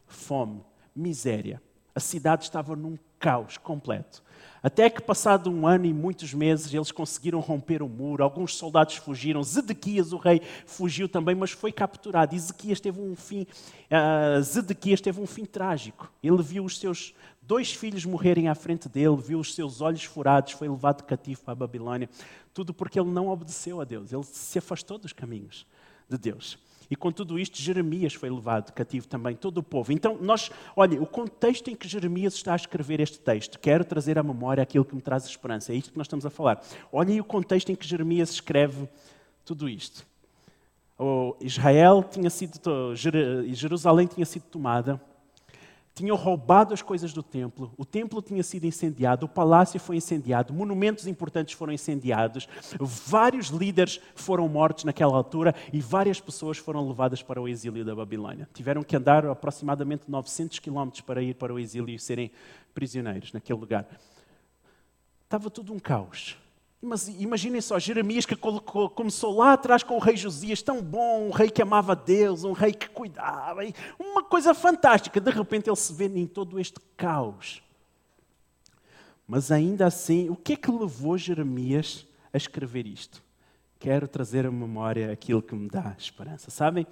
Fome, 0.07 0.61
miséria. 0.93 1.61
A 1.95 2.01
cidade 2.01 2.43
estava 2.43 2.75
num 2.75 2.97
caos 3.21 3.57
completo. 3.57 4.23
Até 4.63 4.89
que, 4.89 5.01
passado 5.01 5.49
um 5.49 5.65
ano 5.65 5.85
e 5.85 5.93
muitos 5.93 6.33
meses, 6.33 6.71
eles 6.71 6.91
conseguiram 6.91 7.39
romper 7.39 7.81
o 7.81 7.89
muro. 7.89 8.23
Alguns 8.23 8.55
soldados 8.55 8.95
fugiram. 8.95 9.41
Zedequias, 9.41 10.13
o 10.13 10.17
rei, 10.17 10.41
fugiu 10.67 11.09
também, 11.09 11.33
mas 11.33 11.51
foi 11.51 11.71
capturado. 11.71 12.35
Ezequias 12.35 12.79
teve 12.79 13.01
um 13.01 13.15
fim. 13.15 13.47
Uh, 13.89 14.41
Zedequias 14.41 15.01
teve 15.01 15.19
um 15.19 15.25
fim 15.25 15.45
trágico. 15.45 16.11
Ele 16.21 16.43
viu 16.43 16.63
os 16.63 16.77
seus 16.77 17.15
dois 17.41 17.73
filhos 17.73 18.05
morrerem 18.05 18.49
à 18.49 18.55
frente 18.55 18.87
dele, 18.87 19.17
viu 19.17 19.39
os 19.39 19.55
seus 19.55 19.81
olhos 19.81 20.03
furados, 20.03 20.53
foi 20.53 20.69
levado 20.69 21.03
cativo 21.03 21.41
para 21.41 21.53
a 21.53 21.55
Babilônia. 21.55 22.07
Tudo 22.53 22.71
porque 22.71 22.99
ele 22.99 23.09
não 23.09 23.29
obedeceu 23.29 23.81
a 23.81 23.83
Deus, 23.83 24.13
ele 24.13 24.23
se 24.23 24.59
afastou 24.59 24.99
dos 24.99 25.11
caminhos 25.11 25.65
de 26.07 26.17
Deus. 26.17 26.59
E 26.91 26.95
com 26.97 27.09
tudo 27.09 27.39
isto, 27.39 27.57
Jeremias 27.57 28.13
foi 28.13 28.29
levado 28.29 28.73
cativo 28.73 29.07
também, 29.07 29.33
todo 29.33 29.59
o 29.59 29.63
povo. 29.63 29.93
Então, 29.93 30.17
nós, 30.19 30.51
olha, 30.75 31.01
o 31.01 31.05
contexto 31.05 31.69
em 31.69 31.75
que 31.75 31.87
Jeremias 31.87 32.33
está 32.33 32.51
a 32.51 32.57
escrever 32.57 32.99
este 32.99 33.17
texto, 33.17 33.57
quero 33.57 33.85
trazer 33.85 34.19
à 34.19 34.23
memória 34.23 34.61
aquilo 34.61 34.83
que 34.83 34.93
me 34.93 35.01
traz 35.01 35.25
esperança, 35.25 35.71
é 35.71 35.77
isto 35.77 35.93
que 35.93 35.97
nós 35.97 36.05
estamos 36.05 36.25
a 36.25 36.29
falar. 36.29 36.61
Olhem 36.91 37.21
o 37.21 37.23
contexto 37.23 37.71
em 37.71 37.75
que 37.75 37.87
Jeremias 37.87 38.31
escreve 38.31 38.89
tudo 39.45 39.69
isto. 39.69 40.05
O 40.99 41.37
Israel 41.39 42.03
tinha 42.03 42.29
sido, 42.29 42.59
Jerusalém 42.93 44.05
tinha 44.05 44.25
sido 44.25 44.43
tomada, 44.43 45.01
tinham 45.93 46.15
roubado 46.15 46.73
as 46.73 46.81
coisas 46.81 47.11
do 47.13 47.21
templo, 47.21 47.73
o 47.77 47.83
templo 47.83 48.21
tinha 48.21 48.41
sido 48.43 48.65
incendiado, 48.65 49.25
o 49.25 49.29
palácio 49.29 49.79
foi 49.79 49.97
incendiado, 49.97 50.53
monumentos 50.53 51.05
importantes 51.05 51.53
foram 51.53 51.73
incendiados, 51.73 52.47
vários 52.79 53.47
líderes 53.47 53.99
foram 54.15 54.47
mortos 54.47 54.85
naquela 54.85 55.15
altura 55.15 55.53
e 55.71 55.81
várias 55.81 56.19
pessoas 56.19 56.57
foram 56.57 56.87
levadas 56.87 57.21
para 57.21 57.41
o 57.41 57.47
exílio 57.47 57.83
da 57.83 57.95
Babilônia. 57.95 58.47
Tiveram 58.53 58.83
que 58.83 58.95
andar 58.95 59.25
aproximadamente 59.25 60.03
900 60.07 60.59
quilómetros 60.59 61.01
para 61.01 61.21
ir 61.21 61.35
para 61.35 61.53
o 61.53 61.59
exílio 61.59 61.93
e 61.93 61.99
serem 61.99 62.31
prisioneiros 62.73 63.33
naquele 63.33 63.59
lugar. 63.59 63.87
Estava 65.23 65.49
tudo 65.49 65.73
um 65.73 65.79
caos. 65.79 66.37
Mas 66.81 67.07
imaginem 67.07 67.61
só, 67.61 67.77
Jeremias 67.77 68.25
que 68.25 68.35
colocou, 68.35 68.89
começou 68.89 69.37
lá 69.37 69.53
atrás 69.53 69.83
com 69.83 69.95
o 69.95 69.99
rei 69.99 70.17
Josias, 70.17 70.63
tão 70.63 70.81
bom, 70.81 71.27
um 71.27 71.29
rei 71.29 71.49
que 71.49 71.61
amava 71.61 71.95
Deus, 71.95 72.43
um 72.43 72.53
rei 72.53 72.73
que 72.73 72.89
cuidava, 72.89 73.61
uma 73.99 74.23
coisa 74.23 74.53
fantástica. 74.55 75.21
De 75.21 75.29
repente 75.29 75.69
ele 75.69 75.75
se 75.75 75.93
vê 75.93 76.05
em 76.05 76.25
todo 76.25 76.59
este 76.59 76.79
caos. 76.97 77.61
Mas 79.27 79.51
ainda 79.51 79.85
assim, 79.85 80.27
o 80.29 80.35
que 80.35 80.53
é 80.53 80.55
que 80.55 80.71
levou 80.71 81.17
Jeremias 81.19 82.05
a 82.33 82.37
escrever 82.37 82.87
isto? 82.87 83.23
Quero 83.79 84.07
trazer 84.07 84.47
à 84.47 84.51
memória 84.51 85.11
aquilo 85.11 85.41
que 85.41 85.53
me 85.53 85.69
dá 85.69 85.95
esperança. 85.97 86.49
Sabem, 86.49 86.87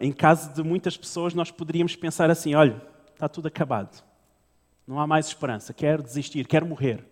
em 0.00 0.12
caso 0.12 0.52
de 0.52 0.64
muitas 0.64 0.96
pessoas, 0.96 1.32
nós 1.32 1.52
poderíamos 1.52 1.94
pensar 1.94 2.28
assim: 2.28 2.56
olha, 2.56 2.82
está 3.12 3.28
tudo 3.28 3.46
acabado, 3.46 4.02
não 4.84 4.98
há 4.98 5.06
mais 5.06 5.28
esperança, 5.28 5.72
quero 5.72 6.02
desistir, 6.02 6.46
quero 6.48 6.66
morrer. 6.66 7.04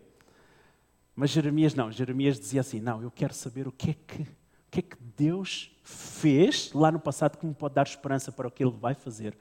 Mas 1.15 1.31
Jeremias 1.31 1.75
não, 1.75 1.93
Jeremias 1.93 2.39
dizia 2.39 2.61
assim: 2.61 2.81
Não, 2.81 3.03
eu 3.03 3.11
quero 3.11 3.33
saber 3.33 3.69
o 3.69 3.73
que 3.73 3.91
é 3.91 3.95
que, 3.95 4.23
o 4.23 4.27
que, 4.71 4.81
é 4.81 4.83
que 4.83 4.97
Deus 5.17 5.71
fez 5.83 6.73
lá 6.73 6.91
no 6.91 6.99
passado 6.99 7.39
que 7.39 7.47
me 7.47 7.55
pode 7.55 7.75
dar 7.75 7.87
esperança 7.87 8.33
para 8.33 8.49
o 8.49 8.51
que 8.51 8.65
Ele 8.65 8.73
vai 8.73 8.95
fazer 8.95 9.37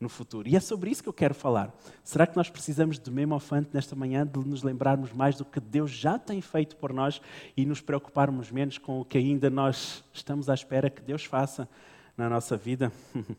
no 0.00 0.08
futuro. 0.08 0.48
E 0.48 0.54
é 0.54 0.60
sobre 0.60 0.90
isso 0.90 1.02
que 1.02 1.08
eu 1.08 1.12
quero 1.12 1.34
falar. 1.34 1.74
Será 2.04 2.26
que 2.26 2.36
nós 2.36 2.48
precisamos 2.48 2.98
de 2.98 3.10
memofante 3.10 3.70
nesta 3.72 3.96
manhã 3.96 4.26
de 4.26 4.38
nos 4.38 4.62
lembrarmos 4.62 5.12
mais 5.12 5.36
do 5.36 5.44
que 5.44 5.58
Deus 5.58 5.90
já 5.90 6.18
tem 6.18 6.40
feito 6.40 6.76
por 6.76 6.92
nós 6.92 7.20
e 7.56 7.66
nos 7.66 7.80
preocuparmos 7.80 8.50
menos 8.50 8.78
com 8.78 9.00
o 9.00 9.04
que 9.04 9.18
ainda 9.18 9.50
nós 9.50 10.04
estamos 10.12 10.48
à 10.48 10.54
espera 10.54 10.88
que 10.88 11.02
Deus 11.02 11.24
faça 11.24 11.68
na 12.16 12.28
nossa 12.30 12.56
vida? 12.56 12.92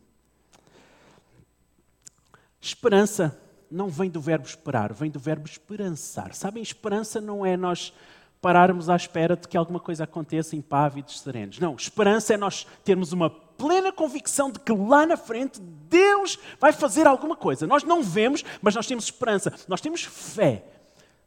Esperança 2.61 3.39
não 3.71 3.87
vem 3.89 4.09
do 4.09 4.19
verbo 4.19 4.45
esperar, 4.45 4.93
vem 4.93 5.11
do 5.11 5.19
verbo 5.19 5.45
esperançar. 5.47 6.33
Sabem, 6.33 6.61
esperança 6.61 7.21
não 7.21 7.45
é 7.45 7.55
nós 7.55 7.93
pararmos 8.41 8.89
à 8.89 8.95
espera 8.95 9.35
de 9.35 9.47
que 9.47 9.57
alguma 9.57 9.79
coisa 9.79 10.05
aconteça 10.05 10.55
impávidos, 10.55 11.19
serenos. 11.19 11.59
Não, 11.59 11.75
esperança 11.75 12.33
é 12.33 12.37
nós 12.37 12.65
termos 12.83 13.11
uma 13.11 13.29
plena 13.29 13.91
convicção 13.91 14.49
de 14.49 14.59
que 14.59 14.71
lá 14.71 15.05
na 15.05 15.17
frente 15.17 15.59
Deus 15.59 16.39
vai 16.59 16.71
fazer 16.71 17.05
alguma 17.05 17.35
coisa. 17.35 17.67
Nós 17.67 17.83
não 17.83 18.01
vemos, 18.01 18.43
mas 18.61 18.75
nós 18.75 18.87
temos 18.87 19.03
esperança, 19.03 19.53
nós 19.67 19.81
temos 19.81 20.03
fé 20.03 20.63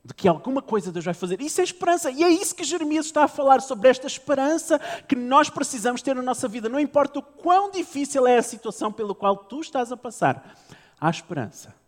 de 0.05 0.13
que 0.15 0.27
alguma 0.27 0.61
coisa 0.61 0.91
Deus 0.91 1.05
vai 1.05 1.15
fazer. 1.15 1.41
Isso 1.41 1.61
é 1.61 1.65
esperança. 1.65 2.11
E 2.11 2.25
é 2.25 2.29
isso 2.29 2.55
que 2.55 2.65
Jeremias 2.65 3.07
está 3.07 3.25
a 3.25 3.29
falar 3.29 3.61
sobre 3.61 3.89
esta 3.89 4.07
esperança 4.07 4.81
que 5.07 5.15
nós 5.15 5.49
precisamos 5.49 6.03
ter 6.03 6.17
na 6.17 6.23
nossa 6.23 6.49
vida. 6.49 6.69
Não 6.69 6.81
importa 6.81 7.21
o 7.21 7.23
quão 7.23 7.71
difícil 7.71 8.27
é 8.27 8.39
a 8.39 8.43
situação 8.43 8.91
pela 8.91 9.15
qual 9.15 9.37
tu 9.37 9.61
estás 9.61 9.93
a 9.93 9.97
passar, 9.97 10.57
há 11.01 11.09
esperança. 11.09 11.82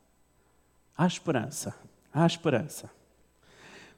Há 0.97 1.07
esperança. 1.07 1.75
Há 2.13 2.25
esperança. 2.27 2.91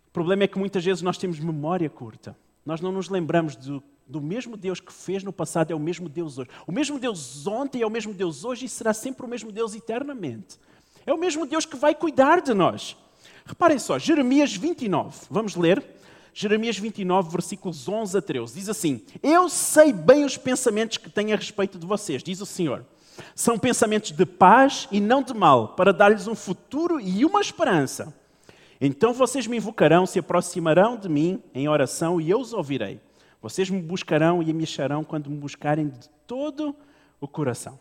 O 0.09 0.11
problema 0.11 0.45
é 0.45 0.49
que 0.49 0.59
muitas 0.59 0.85
vezes 0.85 1.03
nós 1.03 1.19
temos 1.19 1.38
memória 1.38 1.91
curta. 1.91 2.37
Nós 2.65 2.81
não 2.81 2.91
nos 2.91 3.09
lembramos 3.11 3.55
do, 3.55 3.83
do 4.07 4.21
mesmo 4.21 4.57
Deus 4.57 4.81
que 4.81 4.93
fez 4.93 5.23
no 5.23 5.33
passado, 5.33 5.71
é 5.71 5.75
o 5.75 5.79
mesmo 5.79 6.09
Deus 6.09 6.38
hoje. 6.38 6.49
O 6.67 6.73
mesmo 6.73 6.99
Deus 6.99 7.47
ontem 7.47 7.83
é 7.83 7.87
o 7.87 7.91
mesmo 7.91 8.15
Deus 8.15 8.45
hoje 8.45 8.65
e 8.65 8.69
será 8.69 8.95
sempre 8.95 9.26
o 9.26 9.29
mesmo 9.29 9.53
Deus 9.53 9.75
eternamente. 9.75 10.59
É 11.05 11.12
o 11.12 11.19
mesmo 11.19 11.47
Deus 11.47 11.67
que 11.67 11.76
vai 11.76 11.95
cuidar 11.95 12.41
de 12.41 12.55
nós. 12.55 12.97
Reparem 13.45 13.79
só, 13.79 13.99
Jeremias 13.99 14.57
29, 14.57 15.26
vamos 15.31 15.55
ler. 15.55 15.85
Jeremias 16.33 16.79
29, 16.79 17.31
versículos 17.31 17.88
11 17.88 18.19
a 18.19 18.21
13, 18.21 18.55
diz 18.55 18.69
assim: 18.69 19.03
Eu 19.23 19.49
sei 19.49 19.93
bem 19.93 20.25
os 20.25 20.37
pensamentos 20.37 20.99
que 20.99 21.09
tenho 21.09 21.33
a 21.33 21.37
respeito 21.37 21.79
de 21.79 21.87
vocês, 21.87 22.23
diz 22.23 22.41
o 22.41 22.47
Senhor 22.47 22.85
são 23.35 23.58
pensamentos 23.58 24.12
de 24.12 24.26
paz 24.26 24.88
e 24.90 25.00
não 25.00 25.23
de 25.23 25.35
mal, 25.35 25.68
para 25.68 25.92
dar-lhes 25.92 26.26
um 26.26 26.35
futuro 26.35 27.00
e 27.00 27.25
uma 27.25 27.40
esperança. 27.40 28.14
Então 28.80 29.12
vocês 29.12 29.46
me 29.46 29.56
invocarão, 29.56 30.06
se 30.06 30.18
aproximarão 30.18 30.96
de 30.96 31.08
mim 31.08 31.42
em 31.54 31.68
oração 31.68 32.20
e 32.20 32.30
eu 32.30 32.40
os 32.40 32.52
ouvirei. 32.52 33.00
Vocês 33.40 33.70
me 33.70 33.80
buscarão 33.80 34.42
e 34.42 34.52
me 34.52 34.64
acharão 34.64 35.04
quando 35.04 35.30
me 35.30 35.37
buscarem 35.37 35.88
de 35.88 36.08
todo 36.26 36.75
o 37.20 37.28
coração. 37.28 37.78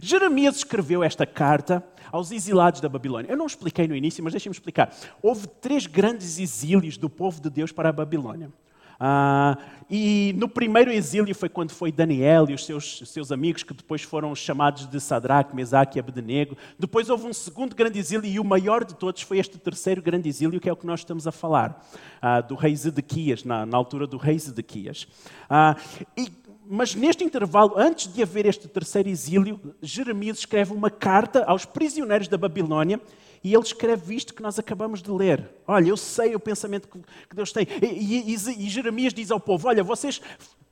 Jeremias 0.00 0.56
escreveu 0.56 1.02
esta 1.02 1.26
carta 1.26 1.84
aos 2.10 2.30
exilados 2.30 2.80
da 2.80 2.88
Babilônia. 2.88 3.30
Eu 3.30 3.36
não 3.36 3.46
expliquei 3.46 3.88
no 3.88 3.96
início, 3.96 4.22
mas 4.22 4.32
deixem-me 4.32 4.54
explicar. 4.54 4.94
Houve 5.20 5.48
três 5.48 5.86
grandes 5.86 6.38
exílios 6.38 6.96
do 6.96 7.10
povo 7.10 7.40
de 7.40 7.50
Deus 7.50 7.72
para 7.72 7.88
a 7.88 7.92
Babilônia. 7.92 8.50
Ah, 8.98 9.58
e 9.90 10.34
no 10.36 10.48
primeiro 10.48 10.90
exílio 10.90 11.34
foi 11.34 11.48
quando 11.48 11.70
foi 11.70 11.92
Daniel 11.92 12.48
e 12.48 12.54
os 12.54 12.64
seus, 12.64 13.02
seus 13.06 13.30
amigos, 13.30 13.62
que 13.62 13.74
depois 13.74 14.02
foram 14.02 14.34
chamados 14.34 14.86
de 14.86 15.00
Sadraque, 15.00 15.54
Mesaque 15.54 15.98
e 15.98 16.00
Abednego. 16.00 16.56
Depois 16.78 17.10
houve 17.10 17.26
um 17.26 17.32
segundo 17.32 17.74
grande 17.74 17.98
exílio 17.98 18.28
e 18.28 18.40
o 18.40 18.44
maior 18.44 18.84
de 18.84 18.94
todos 18.94 19.22
foi 19.22 19.38
este 19.38 19.58
terceiro 19.58 20.00
grande 20.00 20.28
exílio, 20.28 20.60
que 20.60 20.68
é 20.68 20.72
o 20.72 20.76
que 20.76 20.86
nós 20.86 21.00
estamos 21.00 21.26
a 21.26 21.32
falar, 21.32 21.86
ah, 22.20 22.40
do 22.40 22.54
rei 22.54 22.74
Zedequias, 22.74 23.44
na, 23.44 23.66
na, 23.66 23.76
altura 23.76 24.06
do 24.06 24.16
rei 24.16 24.38
Zedequias. 24.38 25.06
Ah, 25.48 25.76
e, 26.16 26.28
mas 26.66 26.94
neste 26.94 27.22
intervalo, 27.22 27.74
antes 27.76 28.12
de 28.12 28.22
haver 28.22 28.46
este 28.46 28.66
terceiro 28.66 29.08
exílio, 29.08 29.60
Jeremias 29.82 30.38
escreve 30.38 30.72
uma 30.72 30.90
carta 30.90 31.44
aos 31.44 31.66
prisioneiros 31.66 32.26
da 32.26 32.38
Babilônia 32.38 33.00
e 33.44 33.52
ele 33.52 33.62
escreve 33.62 34.16
isto 34.16 34.32
que 34.32 34.42
nós 34.42 34.58
acabamos 34.58 35.02
de 35.02 35.10
ler. 35.10 35.50
Olha, 35.66 35.90
eu 35.90 35.98
sei 35.98 36.34
o 36.34 36.40
pensamento 36.40 36.88
que 36.88 37.36
Deus 37.36 37.52
tem. 37.52 37.66
E, 37.82 38.32
e, 38.32 38.34
e 38.34 38.68
Jeremias 38.70 39.12
diz 39.12 39.30
ao 39.30 39.38
povo: 39.38 39.68
Olha, 39.68 39.84
vocês 39.84 40.18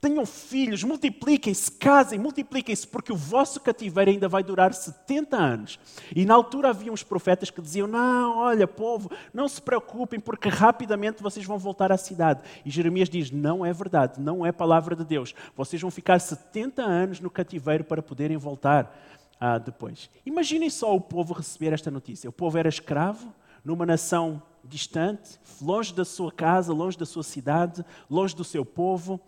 tenham 0.01 0.25
filhos, 0.25 0.83
multipliquem-se, 0.83 1.71
casem, 1.71 2.17
multipliquem-se, 2.17 2.87
porque 2.87 3.13
o 3.13 3.15
vosso 3.15 3.61
cativeiro 3.61 4.09
ainda 4.09 4.27
vai 4.27 4.43
durar 4.43 4.73
70 4.73 5.37
anos. 5.37 5.79
E 6.15 6.25
na 6.25 6.33
altura 6.33 6.69
havia 6.69 6.91
uns 6.91 7.03
profetas 7.03 7.51
que 7.51 7.61
diziam: 7.61 7.85
Não, 7.85 8.39
olha, 8.39 8.67
povo, 8.67 9.11
não 9.31 9.47
se 9.47 9.61
preocupem, 9.61 10.19
porque 10.19 10.49
rapidamente 10.49 11.21
vocês 11.21 11.45
vão 11.45 11.59
voltar 11.59 11.91
à 11.91 11.97
cidade. 11.97 12.41
E 12.65 12.71
Jeremias 12.71 13.07
diz: 13.07 13.29
Não 13.29 13.63
é 13.63 13.71
verdade, 13.71 14.19
não 14.19 14.43
é 14.43 14.51
palavra 14.51 14.95
de 14.95 15.05
Deus. 15.05 15.35
Vocês 15.55 15.79
vão 15.79 15.91
ficar 15.91 16.19
70 16.19 16.81
anos 16.81 17.19
no 17.19 17.29
cativeiro 17.29 17.83
para 17.83 18.01
poderem 18.01 18.35
voltar 18.35 18.91
ah, 19.39 19.57
depois. 19.57 20.09
Imaginem 20.25 20.69
só 20.69 20.95
o 20.95 21.01
povo 21.01 21.33
receber 21.33 21.73
esta 21.73 21.91
notícia. 21.91 22.29
O 22.29 22.33
povo 22.33 22.57
era 22.57 22.69
escravo 22.69 23.33
numa 23.63 23.85
nação 23.85 24.41
distante, 24.63 25.39
longe 25.61 25.93
da 25.93 26.05
sua 26.05 26.31
casa, 26.31 26.73
longe 26.73 26.97
da 26.97 27.05
sua 27.05 27.23
cidade, 27.23 27.83
longe 28.09 28.35
do 28.35 28.43
seu 28.43 28.63
povo, 28.65 29.19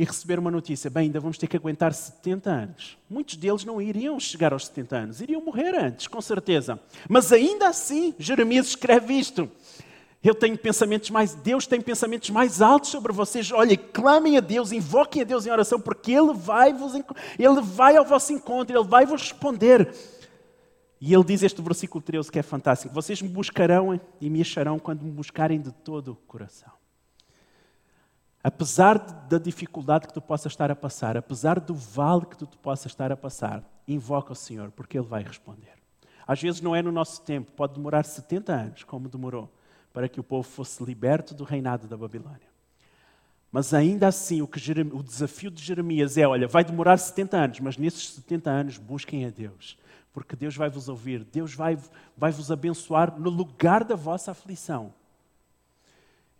e 0.00 0.04
receber 0.04 0.38
uma 0.38 0.50
notícia: 0.50 0.88
bem, 0.88 1.04
ainda 1.04 1.20
vamos 1.20 1.36
ter 1.36 1.46
que 1.46 1.56
aguentar 1.56 1.92
70 1.92 2.50
anos. 2.50 2.98
Muitos 3.08 3.36
deles 3.36 3.64
não 3.66 3.82
iriam 3.82 4.18
chegar 4.18 4.52
aos 4.52 4.66
70 4.66 4.96
anos, 4.96 5.20
iriam 5.20 5.44
morrer 5.44 5.74
antes, 5.74 6.06
com 6.06 6.22
certeza. 6.22 6.80
Mas 7.06 7.32
ainda 7.32 7.68
assim, 7.68 8.14
Jeremias 8.18 8.68
escreve 8.68 9.12
isto. 9.12 9.50
Eu 10.22 10.34
tenho 10.34 10.56
pensamentos 10.58 11.08
mais, 11.08 11.34
Deus 11.34 11.66
tem 11.66 11.80
pensamentos 11.80 12.28
mais 12.28 12.60
altos 12.60 12.90
sobre 12.90 13.10
vocês. 13.10 13.50
Olha, 13.52 13.74
clamem 13.74 14.36
a 14.36 14.40
Deus, 14.40 14.70
invoquem 14.70 15.22
a 15.22 15.24
Deus 15.24 15.46
em 15.46 15.50
oração, 15.50 15.80
porque 15.80 16.12
Ele 16.12 16.34
vai 16.34 16.74
vos, 16.74 16.92
Ele 16.94 17.60
vai 17.62 17.96
ao 17.96 18.04
vosso 18.04 18.30
encontro, 18.30 18.76
Ele 18.76 18.86
vai 18.86 19.06
vos 19.06 19.22
responder. 19.22 19.94
E 21.00 21.14
Ele 21.14 21.24
diz 21.24 21.42
este 21.42 21.62
versículo 21.62 22.02
13 22.02 22.30
que 22.30 22.38
é 22.38 22.42
fantástico: 22.42 22.92
Vocês 22.92 23.22
me 23.22 23.30
buscarão 23.30 23.98
e 24.20 24.28
me 24.28 24.42
acharão 24.42 24.78
quando 24.78 25.02
me 25.02 25.10
buscarem 25.10 25.58
de 25.58 25.72
todo 25.72 26.12
o 26.12 26.16
coração. 26.16 26.72
Apesar 28.44 28.98
da 28.98 29.38
dificuldade 29.38 30.06
que 30.06 30.12
tu 30.12 30.20
possas 30.20 30.52
estar 30.52 30.70
a 30.70 30.76
passar, 30.76 31.16
apesar 31.16 31.58
do 31.58 31.74
vale 31.74 32.26
que 32.26 32.36
tu 32.36 32.46
possas 32.58 32.92
estar 32.92 33.10
a 33.10 33.16
passar, 33.16 33.64
invoca 33.88 34.32
o 34.32 34.36
Senhor, 34.36 34.70
porque 34.70 34.98
Ele 34.98 35.06
vai 35.06 35.22
responder. 35.22 35.72
Às 36.26 36.42
vezes 36.42 36.60
não 36.60 36.76
é 36.76 36.82
no 36.82 36.92
nosso 36.92 37.22
tempo, 37.22 37.52
pode 37.52 37.74
demorar 37.74 38.04
70 38.04 38.52
anos, 38.52 38.84
como 38.84 39.08
demorou 39.08 39.50
para 39.92 40.08
que 40.08 40.20
o 40.20 40.24
povo 40.24 40.48
fosse 40.48 40.82
liberto 40.82 41.34
do 41.34 41.44
reinado 41.44 41.86
da 41.86 41.96
Babilônia. 41.96 42.50
Mas 43.52 43.74
ainda 43.74 44.06
assim, 44.06 44.40
o, 44.40 44.46
que 44.46 44.60
o 44.92 45.02
desafio 45.02 45.50
de 45.50 45.62
Jeremias 45.62 46.16
é: 46.16 46.26
olha, 46.26 46.46
vai 46.46 46.64
demorar 46.64 46.96
70 46.96 47.36
anos, 47.36 47.60
mas 47.60 47.76
nesses 47.76 48.10
70 48.10 48.50
anos 48.50 48.78
busquem 48.78 49.26
a 49.26 49.30
Deus, 49.30 49.76
porque 50.12 50.36
Deus 50.36 50.56
vai 50.56 50.70
vos 50.70 50.88
ouvir, 50.88 51.24
Deus 51.24 51.54
vai, 51.54 51.76
vai 52.16 52.30
vos 52.30 52.50
abençoar 52.52 53.18
no 53.18 53.28
lugar 53.28 53.82
da 53.82 53.96
vossa 53.96 54.30
aflição. 54.30 54.92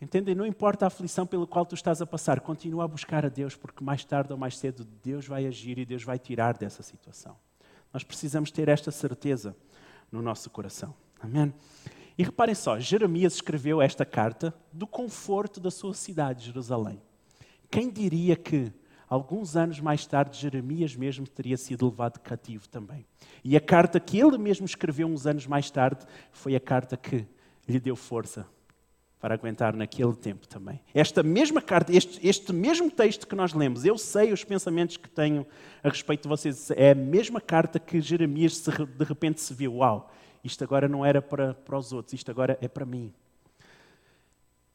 Entendem? 0.01 0.35
Não 0.35 0.47
importa 0.47 0.87
a 0.87 0.89
aflição 0.89 1.27
pela 1.27 1.47
qual 1.47 1.67
tu 1.67 1.75
estás 1.75 2.01
a 2.01 2.07
passar, 2.07 2.41
continua 2.41 2.85
a 2.85 2.89
buscar 2.89 3.27
a 3.27 3.29
Deus, 3.29 3.55
porque 3.55 3.85
mais 3.85 4.03
tarde 4.03 4.33
ou 4.33 4.39
mais 4.39 4.57
cedo 4.57 4.87
Deus 5.03 5.27
vai 5.27 5.47
agir 5.47 5.79
e 5.79 5.85
Deus 5.85 6.03
vai 6.03 6.19
tirar 6.19 6.57
dessa 6.57 6.83
situação. 6.83 7.37
Nós 7.93 8.03
precisamos 8.03 8.51
ter 8.51 8.69
esta 8.69 8.91
certeza 8.91 9.55
no 10.11 10.23
nosso 10.23 10.49
coração. 10.49 10.95
Amém? 11.21 11.53
E 12.21 12.23
reparem 12.23 12.55
só, 12.55 12.79
Jeremias 12.79 13.37
escreveu 13.37 13.81
esta 13.81 14.05
carta 14.05 14.53
do 14.71 14.87
conforto 14.87 15.59
da 15.59 15.71
sua 15.71 15.95
cidade, 15.95 16.45
Jerusalém. 16.45 17.01
Quem 17.71 17.89
diria 17.89 18.37
que 18.37 18.71
alguns 19.09 19.57
anos 19.57 19.81
mais 19.81 20.05
tarde, 20.05 20.39
Jeremias 20.39 20.95
mesmo 20.95 21.27
teria 21.27 21.57
sido 21.57 21.89
levado 21.89 22.21
cativo 22.21 22.69
também. 22.69 23.07
E 23.43 23.57
a 23.57 23.61
carta 23.61 23.99
que 23.99 24.21
ele 24.21 24.37
mesmo 24.37 24.67
escreveu 24.67 25.09
uns 25.09 25.27
anos 25.27 25.47
mais 25.47 25.71
tarde 25.71 26.05
foi 26.31 26.55
a 26.55 26.61
carta 26.61 26.95
que 26.95 27.27
lhe 27.67 27.81
deu 27.81 27.97
força 27.97 28.47
para 29.19 29.33
aguentar 29.33 29.75
naquele 29.75 30.15
tempo 30.15 30.47
também. 30.47 30.79
Esta 30.93 31.23
mesma 31.23 31.63
carta, 31.63 31.91
este, 31.91 32.21
este, 32.29 32.53
mesmo 32.53 32.91
texto 32.91 33.27
que 33.27 33.35
nós 33.35 33.55
lemos, 33.55 33.87
eu 33.87 33.97
sei 33.97 34.31
os 34.31 34.45
pensamentos 34.45 34.99
que 34.99 35.09
tenho 35.09 35.47
a 35.83 35.89
respeito 35.89 36.25
de 36.25 36.29
vocês, 36.29 36.71
é 36.73 36.91
a 36.91 36.95
mesma 36.95 37.41
carta 37.41 37.79
que 37.79 37.99
Jeremias 37.99 38.63
de 38.63 39.05
repente 39.05 39.41
se 39.41 39.55
viu: 39.55 39.77
Uau, 39.77 40.11
isto 40.43 40.65
agora 40.65 40.89
não 40.89 41.05
era 41.05 41.21
para, 41.21 41.55
para 41.55 41.79
os 41.79 41.93
outros, 41.93 42.15
isto 42.15 42.31
agora 42.31 42.59
é 42.61 42.69
para 42.69 42.85
mim. 42.85 43.13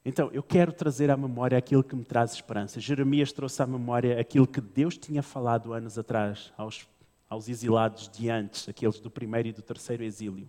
Então, 0.04 0.30
eu 0.32 0.44
quero 0.44 0.72
trazer 0.72 1.10
à 1.10 1.18
memória 1.18 1.58
aquilo 1.58 1.84
que 1.84 1.96
me 1.96 2.06
traz 2.06 2.34
esperança. 2.34 2.80
Jeremias 2.80 3.32
trouxe 3.32 3.64
à 3.64 3.66
memória 3.66 4.20
aquilo 4.20 4.46
que 4.46 4.62
Deus 4.62 4.98
tinha 4.98 5.24
falado 5.24 5.74
anos 5.74 5.98
atrás 5.98 6.54
aos, 6.56 6.88
aos 7.28 7.50
exilados 7.50 8.08
de 8.10 8.30
antes, 8.30 8.70
aqueles 8.70 9.00
do 9.00 9.10
primeiro 9.10 9.48
e 9.48 9.52
do 9.52 9.64
terceiro 9.64 10.04
exílio. 10.04 10.48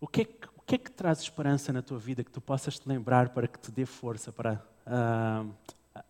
O 0.00 0.08
que 0.08 0.22
é 0.22 0.24
que 0.24 0.52
o 0.62 0.64
que 0.64 0.76
é 0.76 0.78
que 0.78 0.92
traz 0.92 1.20
esperança 1.20 1.72
na 1.72 1.82
tua 1.82 1.98
vida 1.98 2.22
que 2.22 2.30
tu 2.30 2.40
possas 2.40 2.78
te 2.78 2.88
lembrar 2.88 3.30
para 3.30 3.48
que 3.48 3.58
te 3.58 3.70
dê 3.72 3.84
força 3.84 4.32
para, 4.32 4.64
uh, 4.86 6.02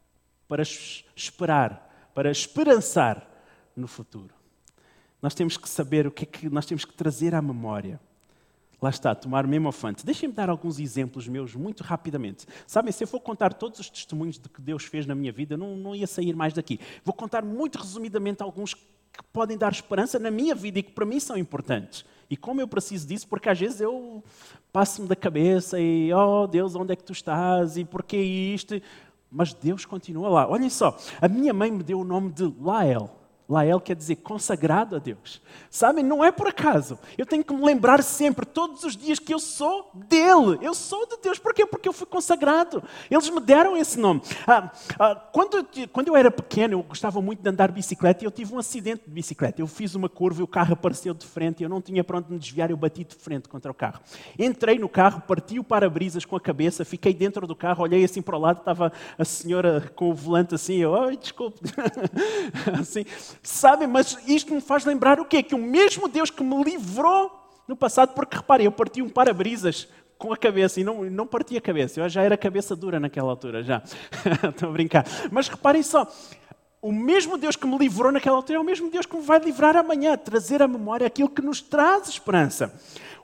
para 0.46 0.62
esperar, 0.62 2.10
para 2.14 2.30
esperançar 2.30 3.26
no 3.74 3.88
futuro? 3.88 4.41
Nós 5.22 5.34
temos 5.34 5.56
que 5.56 5.68
saber 5.68 6.06
o 6.06 6.10
que 6.10 6.24
é 6.24 6.26
que 6.26 6.50
nós 6.50 6.66
temos 6.66 6.84
que 6.84 6.92
trazer 6.92 7.32
à 7.32 7.40
memória. 7.40 8.00
Lá 8.82 8.90
está, 8.90 9.14
tomar 9.14 9.46
mesmo 9.46 9.68
afante. 9.68 10.04
Deixem-me 10.04 10.34
dar 10.34 10.50
alguns 10.50 10.80
exemplos 10.80 11.28
meus 11.28 11.54
muito 11.54 11.84
rapidamente. 11.84 12.44
Sabem, 12.66 12.90
se 12.90 13.04
eu 13.04 13.06
for 13.06 13.20
contar 13.20 13.54
todos 13.54 13.78
os 13.78 13.88
testemunhos 13.88 14.40
de 14.40 14.48
que 14.48 14.60
Deus 14.60 14.84
fez 14.84 15.06
na 15.06 15.14
minha 15.14 15.30
vida, 15.30 15.56
não, 15.56 15.76
não 15.76 15.94
ia 15.94 16.08
sair 16.08 16.34
mais 16.34 16.52
daqui. 16.52 16.80
Vou 17.04 17.14
contar 17.14 17.44
muito 17.44 17.78
resumidamente 17.78 18.42
alguns 18.42 18.74
que 18.74 19.22
podem 19.32 19.56
dar 19.56 19.70
esperança 19.70 20.18
na 20.18 20.32
minha 20.32 20.52
vida 20.52 20.80
e 20.80 20.82
que 20.82 20.90
para 20.90 21.06
mim 21.06 21.20
são 21.20 21.36
importantes. 21.36 22.04
E 22.28 22.36
como 22.36 22.60
eu 22.60 22.66
preciso 22.66 23.06
disso, 23.06 23.28
porque 23.28 23.48
às 23.48 23.60
vezes 23.60 23.80
eu 23.80 24.24
passo-me 24.72 25.06
da 25.06 25.14
cabeça 25.14 25.78
e, 25.78 26.12
oh 26.12 26.48
Deus, 26.48 26.74
onde 26.74 26.92
é 26.92 26.96
que 26.96 27.04
tu 27.04 27.12
estás? 27.12 27.76
E 27.76 27.84
porquê 27.84 28.16
isto? 28.16 28.82
Mas 29.30 29.54
Deus 29.54 29.84
continua 29.84 30.28
lá. 30.28 30.48
Olhem 30.48 30.70
só, 30.70 30.98
a 31.20 31.28
minha 31.28 31.52
mãe 31.52 31.70
me 31.70 31.84
deu 31.84 32.00
o 32.00 32.04
nome 32.04 32.32
de 32.32 32.52
Lael. 32.60 33.21
Lael 33.48 33.80
quer 33.80 33.94
dizer 33.96 34.16
consagrado 34.16 34.96
a 34.96 34.98
Deus. 34.98 35.40
Sabem, 35.70 36.04
não 36.04 36.24
é 36.24 36.30
por 36.30 36.46
acaso. 36.48 36.98
Eu 37.18 37.26
tenho 37.26 37.44
que 37.44 37.52
me 37.52 37.64
lembrar 37.64 38.02
sempre, 38.02 38.46
todos 38.46 38.84
os 38.84 38.96
dias, 38.96 39.18
que 39.18 39.32
eu 39.32 39.38
sou 39.38 39.90
dele. 39.94 40.58
Eu 40.60 40.74
sou 40.74 41.06
de 41.06 41.16
Deus. 41.22 41.38
Porquê? 41.38 41.66
Porque 41.66 41.88
eu 41.88 41.92
fui 41.92 42.06
consagrado. 42.06 42.82
Eles 43.10 43.28
me 43.28 43.40
deram 43.40 43.76
esse 43.76 43.98
nome. 43.98 44.22
Ah, 44.46 44.70
ah, 44.98 45.14
quando, 45.32 45.66
quando 45.92 46.08
eu 46.08 46.16
era 46.16 46.30
pequeno, 46.30 46.74
eu 46.74 46.82
gostava 46.82 47.20
muito 47.20 47.42
de 47.42 47.48
andar 47.48 47.68
de 47.68 47.74
bicicleta 47.74 48.24
e 48.24 48.26
eu 48.26 48.30
tive 48.30 48.54
um 48.54 48.58
acidente 48.58 49.02
de 49.06 49.10
bicicleta. 49.10 49.60
Eu 49.60 49.66
fiz 49.66 49.94
uma 49.94 50.08
curva 50.08 50.40
e 50.40 50.44
o 50.44 50.48
carro 50.48 50.72
apareceu 50.74 51.12
de 51.12 51.26
frente 51.26 51.60
e 51.60 51.64
eu 51.64 51.68
não 51.68 51.80
tinha 51.80 52.02
para 52.02 52.18
onde 52.18 52.32
me 52.32 52.38
desviar. 52.38 52.70
Eu 52.70 52.76
bati 52.76 53.04
de 53.04 53.14
frente 53.14 53.48
contra 53.48 53.70
o 53.70 53.74
carro. 53.74 54.00
Entrei 54.38 54.78
no 54.78 54.88
carro, 54.88 55.20
parti 55.22 55.58
o 55.58 55.64
para-brisas 55.64 56.24
com 56.24 56.36
a 56.36 56.40
cabeça, 56.40 56.84
fiquei 56.84 57.12
dentro 57.12 57.46
do 57.46 57.56
carro, 57.56 57.82
olhei 57.82 58.04
assim 58.04 58.22
para 58.22 58.36
o 58.36 58.40
lado, 58.40 58.58
estava 58.58 58.92
a 59.18 59.24
senhora 59.24 59.90
com 59.94 60.10
o 60.10 60.14
volante 60.14 60.54
assim. 60.54 60.76
Eu, 60.76 61.14
desculpe. 61.16 61.60
assim. 62.80 63.04
Sabem, 63.42 63.86
mas 63.86 64.18
isto 64.26 64.54
me 64.54 64.60
faz 64.60 64.84
lembrar 64.84 65.20
o 65.20 65.24
quê? 65.24 65.42
Que 65.42 65.54
o 65.54 65.58
mesmo 65.58 66.08
Deus 66.08 66.30
que 66.30 66.42
me 66.42 66.62
livrou 66.62 67.30
no 67.66 67.76
passado, 67.76 68.12
porque 68.14 68.36
reparem, 68.36 68.66
eu 68.66 68.72
parti 68.72 69.00
um 69.00 69.08
para-brisas 69.08 69.88
com 70.18 70.32
a 70.32 70.36
cabeça 70.36 70.80
e 70.80 70.84
não, 70.84 71.02
não 71.04 71.26
parti 71.26 71.56
a 71.56 71.60
cabeça, 71.60 72.00
eu 72.00 72.08
já 72.08 72.22
era 72.22 72.36
cabeça 72.36 72.76
dura 72.76 73.00
naquela 73.00 73.30
altura, 73.30 73.62
já. 73.62 73.82
Estou 74.48 74.68
a 74.68 74.72
brincar. 74.72 75.04
Mas 75.30 75.48
reparem 75.48 75.82
só, 75.82 76.06
o 76.82 76.90
mesmo 76.90 77.38
Deus 77.38 77.54
que 77.54 77.64
me 77.64 77.78
livrou 77.78 78.10
naquela 78.10 78.34
altura 78.34 78.58
é 78.58 78.60
o 78.60 78.64
mesmo 78.64 78.90
Deus 78.90 79.06
que 79.06 79.16
me 79.16 79.22
vai 79.22 79.38
livrar 79.38 79.76
amanhã, 79.76 80.16
trazer 80.16 80.60
à 80.60 80.66
memória 80.66 81.06
aquilo 81.06 81.28
que 81.28 81.40
nos 81.40 81.60
traz 81.60 82.08
esperança. 82.08 82.74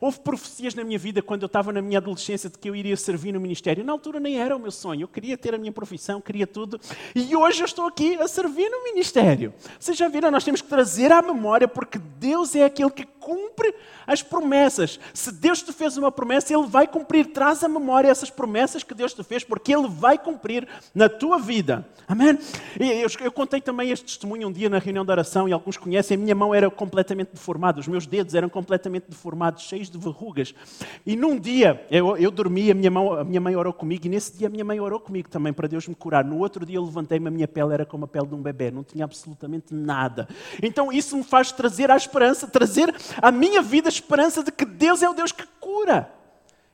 Houve 0.00 0.20
profecias 0.20 0.76
na 0.76 0.84
minha 0.84 0.98
vida 0.98 1.20
quando 1.20 1.42
eu 1.42 1.46
estava 1.46 1.72
na 1.72 1.82
minha 1.82 1.98
adolescência 1.98 2.48
de 2.48 2.56
que 2.56 2.70
eu 2.70 2.76
iria 2.76 2.96
servir 2.96 3.32
no 3.32 3.40
ministério. 3.40 3.84
Na 3.84 3.90
altura 3.90 4.20
nem 4.20 4.38
era 4.38 4.54
o 4.54 4.58
meu 4.58 4.70
sonho. 4.70 5.02
Eu 5.02 5.08
queria 5.08 5.36
ter 5.36 5.56
a 5.56 5.58
minha 5.58 5.72
profissão, 5.72 6.20
queria 6.20 6.46
tudo. 6.46 6.80
E 7.16 7.34
hoje 7.34 7.60
eu 7.60 7.64
estou 7.64 7.84
aqui 7.84 8.14
a 8.14 8.28
servir 8.28 8.70
no 8.70 8.84
ministério. 8.84 9.52
Vocês 9.78 9.96
já 9.96 10.06
viram? 10.06 10.30
Nós 10.30 10.44
temos 10.44 10.62
que 10.62 10.68
trazer 10.68 11.10
à 11.10 11.20
memória, 11.20 11.66
porque 11.66 11.98
Deus 11.98 12.54
é 12.54 12.64
aquele 12.64 12.90
que 12.90 13.04
cumpre 13.04 13.74
as 14.06 14.22
promessas. 14.22 15.00
Se 15.12 15.32
Deus 15.32 15.62
te 15.62 15.72
fez 15.72 15.96
uma 15.96 16.12
promessa, 16.12 16.54
Ele 16.54 16.66
vai 16.66 16.86
cumprir. 16.86 17.32
Traz 17.32 17.64
à 17.64 17.68
memória 17.68 18.08
essas 18.08 18.30
promessas 18.30 18.84
que 18.84 18.94
Deus 18.94 19.12
te 19.12 19.24
fez, 19.24 19.42
porque 19.42 19.74
Ele 19.74 19.88
vai 19.88 20.16
cumprir 20.16 20.66
na 20.94 21.08
tua 21.08 21.38
vida. 21.38 21.86
Amém? 22.06 22.38
E 22.80 22.84
eu, 23.02 23.10
eu 23.20 23.32
contei 23.48 23.62
também 23.62 23.90
este 23.90 24.04
testemunho 24.04 24.46
um 24.46 24.52
dia 24.52 24.68
na 24.68 24.78
reunião 24.78 25.06
de 25.06 25.10
oração, 25.10 25.48
e 25.48 25.54
alguns 25.54 25.78
conhecem. 25.78 26.18
A 26.18 26.20
minha 26.20 26.34
mão 26.34 26.54
era 26.54 26.70
completamente 26.70 27.30
deformada, 27.32 27.80
os 27.80 27.88
meus 27.88 28.06
dedos 28.06 28.34
eram 28.34 28.46
completamente 28.46 29.06
deformados, 29.08 29.62
cheios 29.62 29.88
de 29.88 29.96
verrugas. 29.96 30.54
E 31.06 31.16
num 31.16 31.38
dia, 31.38 31.82
eu, 31.90 32.14
eu 32.18 32.30
dormi, 32.30 32.70
a 32.70 32.74
minha, 32.74 32.90
mão, 32.90 33.14
a 33.14 33.24
minha 33.24 33.40
mãe 33.40 33.56
orou 33.56 33.72
comigo, 33.72 34.04
e 34.04 34.10
nesse 34.10 34.36
dia 34.36 34.48
a 34.48 34.50
minha 34.50 34.66
mãe 34.66 34.78
orou 34.78 35.00
comigo 35.00 35.30
também, 35.30 35.50
para 35.50 35.66
Deus 35.66 35.88
me 35.88 35.94
curar. 35.94 36.26
No 36.26 36.38
outro 36.40 36.66
dia 36.66 36.76
eu 36.76 36.84
levantei-me, 36.84 37.26
a 37.26 37.30
minha 37.30 37.48
pele 37.48 37.72
era 37.72 37.86
como 37.86 38.04
a 38.04 38.08
pele 38.08 38.26
de 38.26 38.34
um 38.34 38.42
bebê, 38.42 38.70
não 38.70 38.84
tinha 38.84 39.06
absolutamente 39.06 39.72
nada. 39.72 40.28
Então 40.62 40.92
isso 40.92 41.16
me 41.16 41.24
faz 41.24 41.50
trazer 41.50 41.90
a 41.90 41.96
esperança, 41.96 42.46
trazer 42.46 42.94
a 43.16 43.32
minha 43.32 43.62
vida 43.62 43.88
a 43.88 43.92
esperança 43.92 44.44
de 44.44 44.52
que 44.52 44.66
Deus 44.66 45.02
é 45.02 45.08
o 45.08 45.14
Deus 45.14 45.32
que 45.32 45.46
cura. 45.58 46.12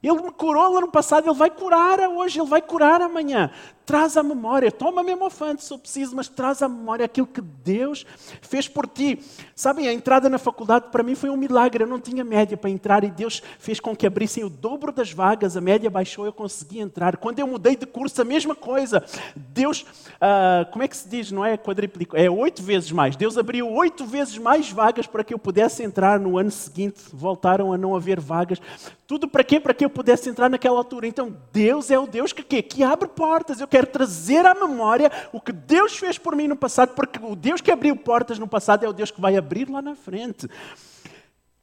Ele 0.02 0.20
me 0.20 0.30
curou 0.32 0.78
no 0.82 0.90
passado, 0.90 1.26
Ele 1.26 1.34
vai 1.34 1.48
curar 1.48 1.98
hoje, 2.00 2.38
Ele 2.38 2.48
vai 2.48 2.60
curar 2.60 3.00
amanhã 3.00 3.50
traz 3.86 4.16
à 4.16 4.22
memória, 4.22 4.72
toma 4.72 5.02
mesmo 5.02 5.26
afante 5.26 5.64
se 5.64 5.72
eu 5.72 5.78
preciso, 5.78 6.16
mas 6.16 6.28
traz 6.28 6.62
à 6.62 6.68
memória 6.68 7.04
aquilo 7.04 7.26
que 7.26 7.40
Deus 7.40 8.06
fez 8.40 8.68
por 8.68 8.86
ti. 8.86 9.18
Sabem, 9.54 9.88
a 9.88 9.92
entrada 9.92 10.28
na 10.28 10.38
faculdade 10.38 10.86
para 10.90 11.02
mim 11.02 11.14
foi 11.14 11.30
um 11.30 11.36
milagre, 11.36 11.84
eu 11.84 11.88
não 11.88 12.00
tinha 12.00 12.24
média 12.24 12.56
para 12.56 12.70
entrar 12.70 13.04
e 13.04 13.10
Deus 13.10 13.42
fez 13.58 13.80
com 13.80 13.94
que 13.94 14.06
abrissem 14.06 14.44
o 14.44 14.48
dobro 14.48 14.92
das 14.92 15.12
vagas, 15.12 15.56
a 15.56 15.60
média 15.60 15.90
baixou, 15.90 16.24
eu 16.26 16.32
consegui 16.32 16.80
entrar. 16.80 17.16
Quando 17.16 17.38
eu 17.38 17.46
mudei 17.46 17.76
de 17.76 17.86
curso, 17.86 18.20
a 18.20 18.24
mesma 18.24 18.54
coisa. 18.54 19.04
Deus, 19.36 19.84
ah, 20.20 20.66
como 20.70 20.82
é 20.82 20.88
que 20.88 20.96
se 20.96 21.08
diz, 21.08 21.30
não 21.30 21.44
é 21.44 21.56
quadriplicou, 21.56 22.18
é 22.18 22.30
oito 22.30 22.62
vezes 22.62 22.90
mais. 22.90 23.16
Deus 23.16 23.36
abriu 23.36 23.70
oito 23.70 24.04
vezes 24.04 24.38
mais 24.38 24.70
vagas 24.70 25.06
para 25.06 25.22
que 25.22 25.34
eu 25.34 25.38
pudesse 25.38 25.82
entrar 25.82 26.18
no 26.18 26.38
ano 26.38 26.50
seguinte, 26.50 27.00
voltaram 27.12 27.72
a 27.72 27.78
não 27.78 27.94
haver 27.94 28.20
vagas. 28.20 28.60
Tudo 29.06 29.28
para 29.28 29.44
quê? 29.44 29.60
Para 29.60 29.74
que 29.74 29.84
eu 29.84 29.90
pudesse 29.90 30.30
entrar 30.30 30.48
naquela 30.48 30.78
altura. 30.78 31.06
Então, 31.06 31.36
Deus 31.52 31.90
é 31.90 31.98
o 31.98 32.06
Deus 32.06 32.32
que, 32.32 32.42
que, 32.42 32.62
que 32.62 32.82
abre 32.82 33.08
portas. 33.08 33.60
Eu 33.60 33.68
quero 33.74 33.88
trazer 33.88 34.46
à 34.46 34.54
memória 34.54 35.10
o 35.32 35.40
que 35.40 35.50
Deus 35.50 35.96
fez 35.96 36.16
por 36.16 36.36
mim 36.36 36.46
no 36.46 36.54
passado, 36.54 36.94
porque 36.94 37.18
o 37.20 37.34
Deus 37.34 37.60
que 37.60 37.72
abriu 37.72 37.96
portas 37.96 38.38
no 38.38 38.46
passado 38.46 38.84
é 38.84 38.88
o 38.88 38.92
Deus 38.92 39.10
que 39.10 39.20
vai 39.20 39.36
abrir 39.36 39.68
lá 39.68 39.82
na 39.82 39.96
frente. 39.96 40.48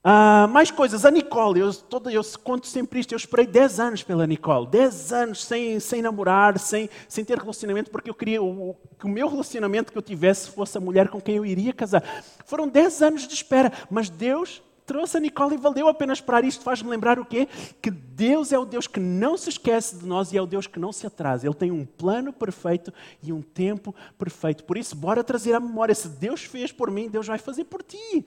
Ah, 0.04 0.46
mais 0.52 0.70
coisas, 0.70 1.06
a 1.06 1.12
Nicole, 1.12 1.62
eu, 1.62 1.74
toda, 1.74 2.12
eu 2.12 2.22
conto 2.44 2.68
sempre 2.68 3.00
isto, 3.00 3.14
eu 3.14 3.18
esperei 3.18 3.48
10 3.48 3.80
anos 3.80 4.04
pela 4.04 4.28
Nicole, 4.28 4.68
10 4.68 5.14
anos 5.14 5.46
sem, 5.46 5.80
sem 5.80 6.02
namorar, 6.02 6.60
sem, 6.60 6.90
sem 7.08 7.24
ter 7.24 7.38
relacionamento, 7.38 7.90
porque 7.90 8.10
eu 8.10 8.16
queria 8.16 8.44
o, 8.44 8.76
que 9.00 9.06
o 9.06 9.10
meu 9.10 9.30
relacionamento 9.30 9.94
que 9.94 9.98
eu 9.98 10.02
tivesse 10.02 10.50
fosse 10.50 10.78
a 10.78 10.82
mulher 10.82 11.08
com 11.08 11.22
quem 11.22 11.38
eu 11.38 11.46
iria 11.46 11.72
casar. 11.72 12.04
Foram 12.46 12.68
10 12.68 13.02
anos 13.04 13.26
de 13.26 13.36
espera, 13.36 13.72
mas 13.90 14.10
Deus 14.10 14.62
trouxe 14.92 15.16
a 15.16 15.20
Nicole 15.22 15.56
e 15.56 15.58
valeu 15.58 15.88
a 15.88 15.94
pena 15.94 16.12
esperar. 16.12 16.44
Isto 16.44 16.66
faz-me 16.66 16.90
lembrar 16.90 17.18
o 17.18 17.24
quê? 17.24 17.48
Que 17.82 17.90
Deus 17.90 18.52
é 18.52 18.60
o 18.60 18.66
Deus 18.66 18.88
que 18.88 19.00
não 19.00 19.38
se 19.38 19.48
esquece 19.48 19.98
de 19.98 20.06
nós 20.06 20.34
e 20.34 20.38
é 20.38 20.42
o 20.42 20.46
Deus 20.46 20.68
que 20.68 20.78
não 20.78 20.92
se 20.92 21.08
atrasa. 21.08 21.48
Ele 21.48 21.56
tem 21.56 21.72
um 21.72 21.86
plano 21.86 22.34
perfeito 22.34 22.94
e 23.24 23.32
um 23.32 23.42
tempo 23.42 23.96
perfeito. 24.18 24.66
Por 24.66 24.78
isso, 24.78 24.94
bora 24.94 25.24
trazer 25.24 25.54
à 25.54 25.62
memória: 25.62 25.96
se 25.96 26.10
Deus 26.10 26.44
fez 26.44 26.74
por 26.74 26.92
mim, 26.92 27.10
Deus 27.10 27.26
vai 27.26 27.38
fazer 27.38 27.64
por 27.64 27.82
ti. 27.82 28.26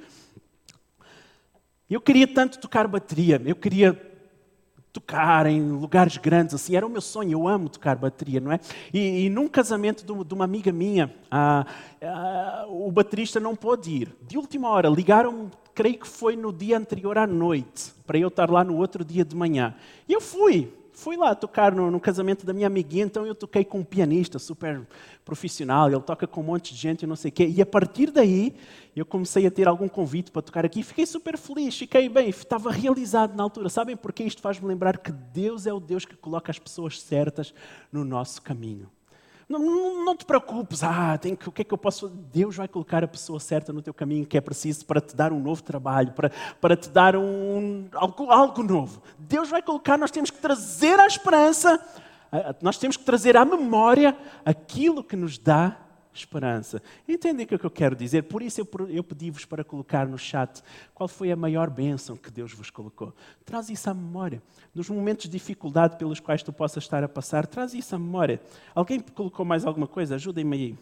Eu 1.91 2.01
queria 2.01 2.27
tanto 2.27 2.59
tocar 2.59 2.89
bateria, 2.89 3.41
eu 3.45 3.55
queria 3.55 3.93
tocar 4.91 5.45
em 5.45 5.61
lugares 5.71 6.17
grandes, 6.17 6.55
assim, 6.55 6.77
era 6.77 6.87
o 6.87 6.89
meu 6.89 7.03
sonho, 7.03 7.33
eu 7.33 7.47
amo 7.47 7.69
tocar 7.69 7.97
bateria, 7.97 8.41
não 8.41 8.51
é? 8.51 8.59
E, 8.93 9.27
e 9.27 9.29
num 9.29 9.49
casamento 9.49 10.03
de, 10.03 10.25
de, 10.25 10.35
uma 10.35 10.45
amiga 10.45 10.73
minha, 10.73 11.15
ah, 11.31 11.67
ah, 12.01 12.65
o 12.69 12.91
baterista 12.91 13.39
não 13.39 13.55
pôde 13.55 13.91
ir. 13.91 14.17
De 14.23 14.39
última 14.39 14.71
hora, 14.71 14.89
ligaram 14.89 15.51
creio 15.75 15.99
que 15.99 16.07
foi 16.07 16.37
no 16.37 16.53
dia 16.53 16.79
anterior 16.79 17.19
à 17.19 17.27
noite, 17.27 17.93
para 18.07 18.17
eu 18.17 18.29
estar 18.29 18.51
lá 18.51 18.63
no 18.63 18.77
outro 18.77 19.05
dia 19.05 19.25
de 19.25 19.35
manhã. 19.35 19.75
E 20.09 20.13
eu 20.13 20.21
fui, 20.21 20.73
fui 20.93 21.17
lá 21.17 21.35
tocar 21.35 21.75
no, 21.75 21.91
no, 21.91 21.99
casamento 21.99 22.47
da 22.47 22.53
minha 22.53 22.69
amiguinha, 22.69 23.05
então 23.05 23.27
eu 23.27 23.35
toquei 23.35 23.65
com 23.65 23.81
um 23.81 23.85
pianista 23.85 24.39
super 24.39 24.87
profissional, 25.25 25.91
ele 25.91 26.01
toca 26.01 26.27
com 26.27 26.41
um 26.41 26.45
monte 26.45 26.73
de 26.73 26.81
gente 26.81 27.03
e 27.03 27.07
não 27.07 27.17
sei 27.17 27.31
o 27.31 27.33
quê. 27.33 27.53
E 27.55 27.61
a 27.61 27.67
partir 27.67 28.11
daí, 28.11 28.55
eu 28.95 29.05
comecei 29.05 29.47
a 29.47 29.51
ter 29.51 29.67
algum 29.67 29.89
convite 29.89 30.31
para 30.31 30.43
tocar 30.43 30.65
aqui, 30.65 30.83
fiquei 30.83 31.05
super 31.05 31.37
feliz, 31.37 31.77
fiquei 31.77 32.09
bem, 32.09 32.29
estava 32.29 32.71
realizado 32.71 33.35
na 33.37 33.43
altura. 33.43 33.69
Sabem 33.69 33.97
porquê? 33.97 34.23
Isto 34.23 34.41
faz-me 34.41 34.69
lembrar 34.69 34.99
que 34.99 35.11
Deus 35.11 35.67
é 35.67 35.73
o 35.73 35.81
Deus 35.81 36.05
que 36.05 36.17
coloca 36.17 36.51
as 36.51 36.59
pessoas 36.59 37.01
certas 37.01 37.53
no 37.93 38.05
nosso 38.05 38.41
caminho. 38.41 38.89
Não, 39.49 40.05
não, 40.05 40.17
te 40.17 40.25
preocupes, 40.25 40.83
ah, 40.83 41.19
tem 41.19 41.37
que, 41.37 41.49
o 41.49 41.53
que 41.53 41.63
é 41.63 41.65
que 41.65 41.75
eu 41.75 41.79
posso? 41.79 42.09
Deus 42.09 42.57
vai 42.57 42.67
colocar 42.67 43.05
a 43.05 43.09
pessoa 43.09 43.39
certa 43.39 43.73
no 43.73 43.83
teu 43.83 43.93
caminho 43.93 44.27
que 44.27 44.39
é 44.39 44.41
preciso 44.41 44.87
para 44.87 45.01
te 45.01 45.15
dar 45.15 45.33
um 45.33 45.41
novo 45.41 45.63
trabalho, 45.63 46.13
para, 46.13 46.31
para 46.61 46.77
te 46.77 46.89
dar 46.89 47.15
um, 47.15 47.87
algo, 47.93 48.31
algo 48.31 48.63
novo. 48.63 49.03
Deus 49.19 49.51
vai 49.51 49.63
colocar, 49.63 49.99
nós 49.99 50.11
temos 50.11 50.31
que 50.31 50.39
trazer 50.39 50.99
a 50.99 51.07
esperança 51.07 51.81
Nós 52.61 52.79
temos 52.79 52.97
que 52.97 53.05
trazer 53.05 53.37
à 53.37 53.45
memória 53.45 54.17
aquilo 54.45 55.05
que 55.05 55.17
nos 55.17 55.39
dá 55.39 55.77
esperança. 56.19 56.83
Entendem 57.09 57.45
o 57.45 57.49
que, 57.49 57.55
é 57.55 57.59
que 57.59 57.67
eu 57.67 57.71
quero 57.71 57.97
dizer? 57.97 58.23
Por 58.23 58.43
isso 58.43 58.61
eu, 58.61 58.69
eu 58.89 59.03
pedi-vos 59.03 59.45
para 59.45 59.65
colocar 59.65 60.07
no 60.07 60.17
chat 60.19 60.63
qual 60.95 61.09
foi 61.09 61.33
a 61.33 61.37
maior 61.37 61.69
bênção 61.71 62.17
que 62.17 62.31
Deus 62.31 62.53
vos 62.53 62.71
colocou. 62.71 63.13
Traz 63.45 63.69
isso 63.69 63.91
à 63.91 63.95
memória. 63.95 64.43
Nos 64.75 64.89
momentos 64.89 65.25
de 65.25 65.33
dificuldade 65.33 65.97
pelos 65.97 66.21
quais 66.21 66.43
tu 66.43 66.53
possas 66.53 66.85
estar 66.85 67.03
a 67.03 67.09
passar, 67.09 67.47
traz 67.47 67.75
isso 67.75 67.95
à 67.95 67.99
memória. 67.99 68.41
Alguém 68.75 69.01
colocou 69.01 69.45
mais 69.45 69.65
alguma 69.65 69.87
coisa? 69.87 70.15
Ajudem-me 70.15 70.57
aí. 70.57 70.79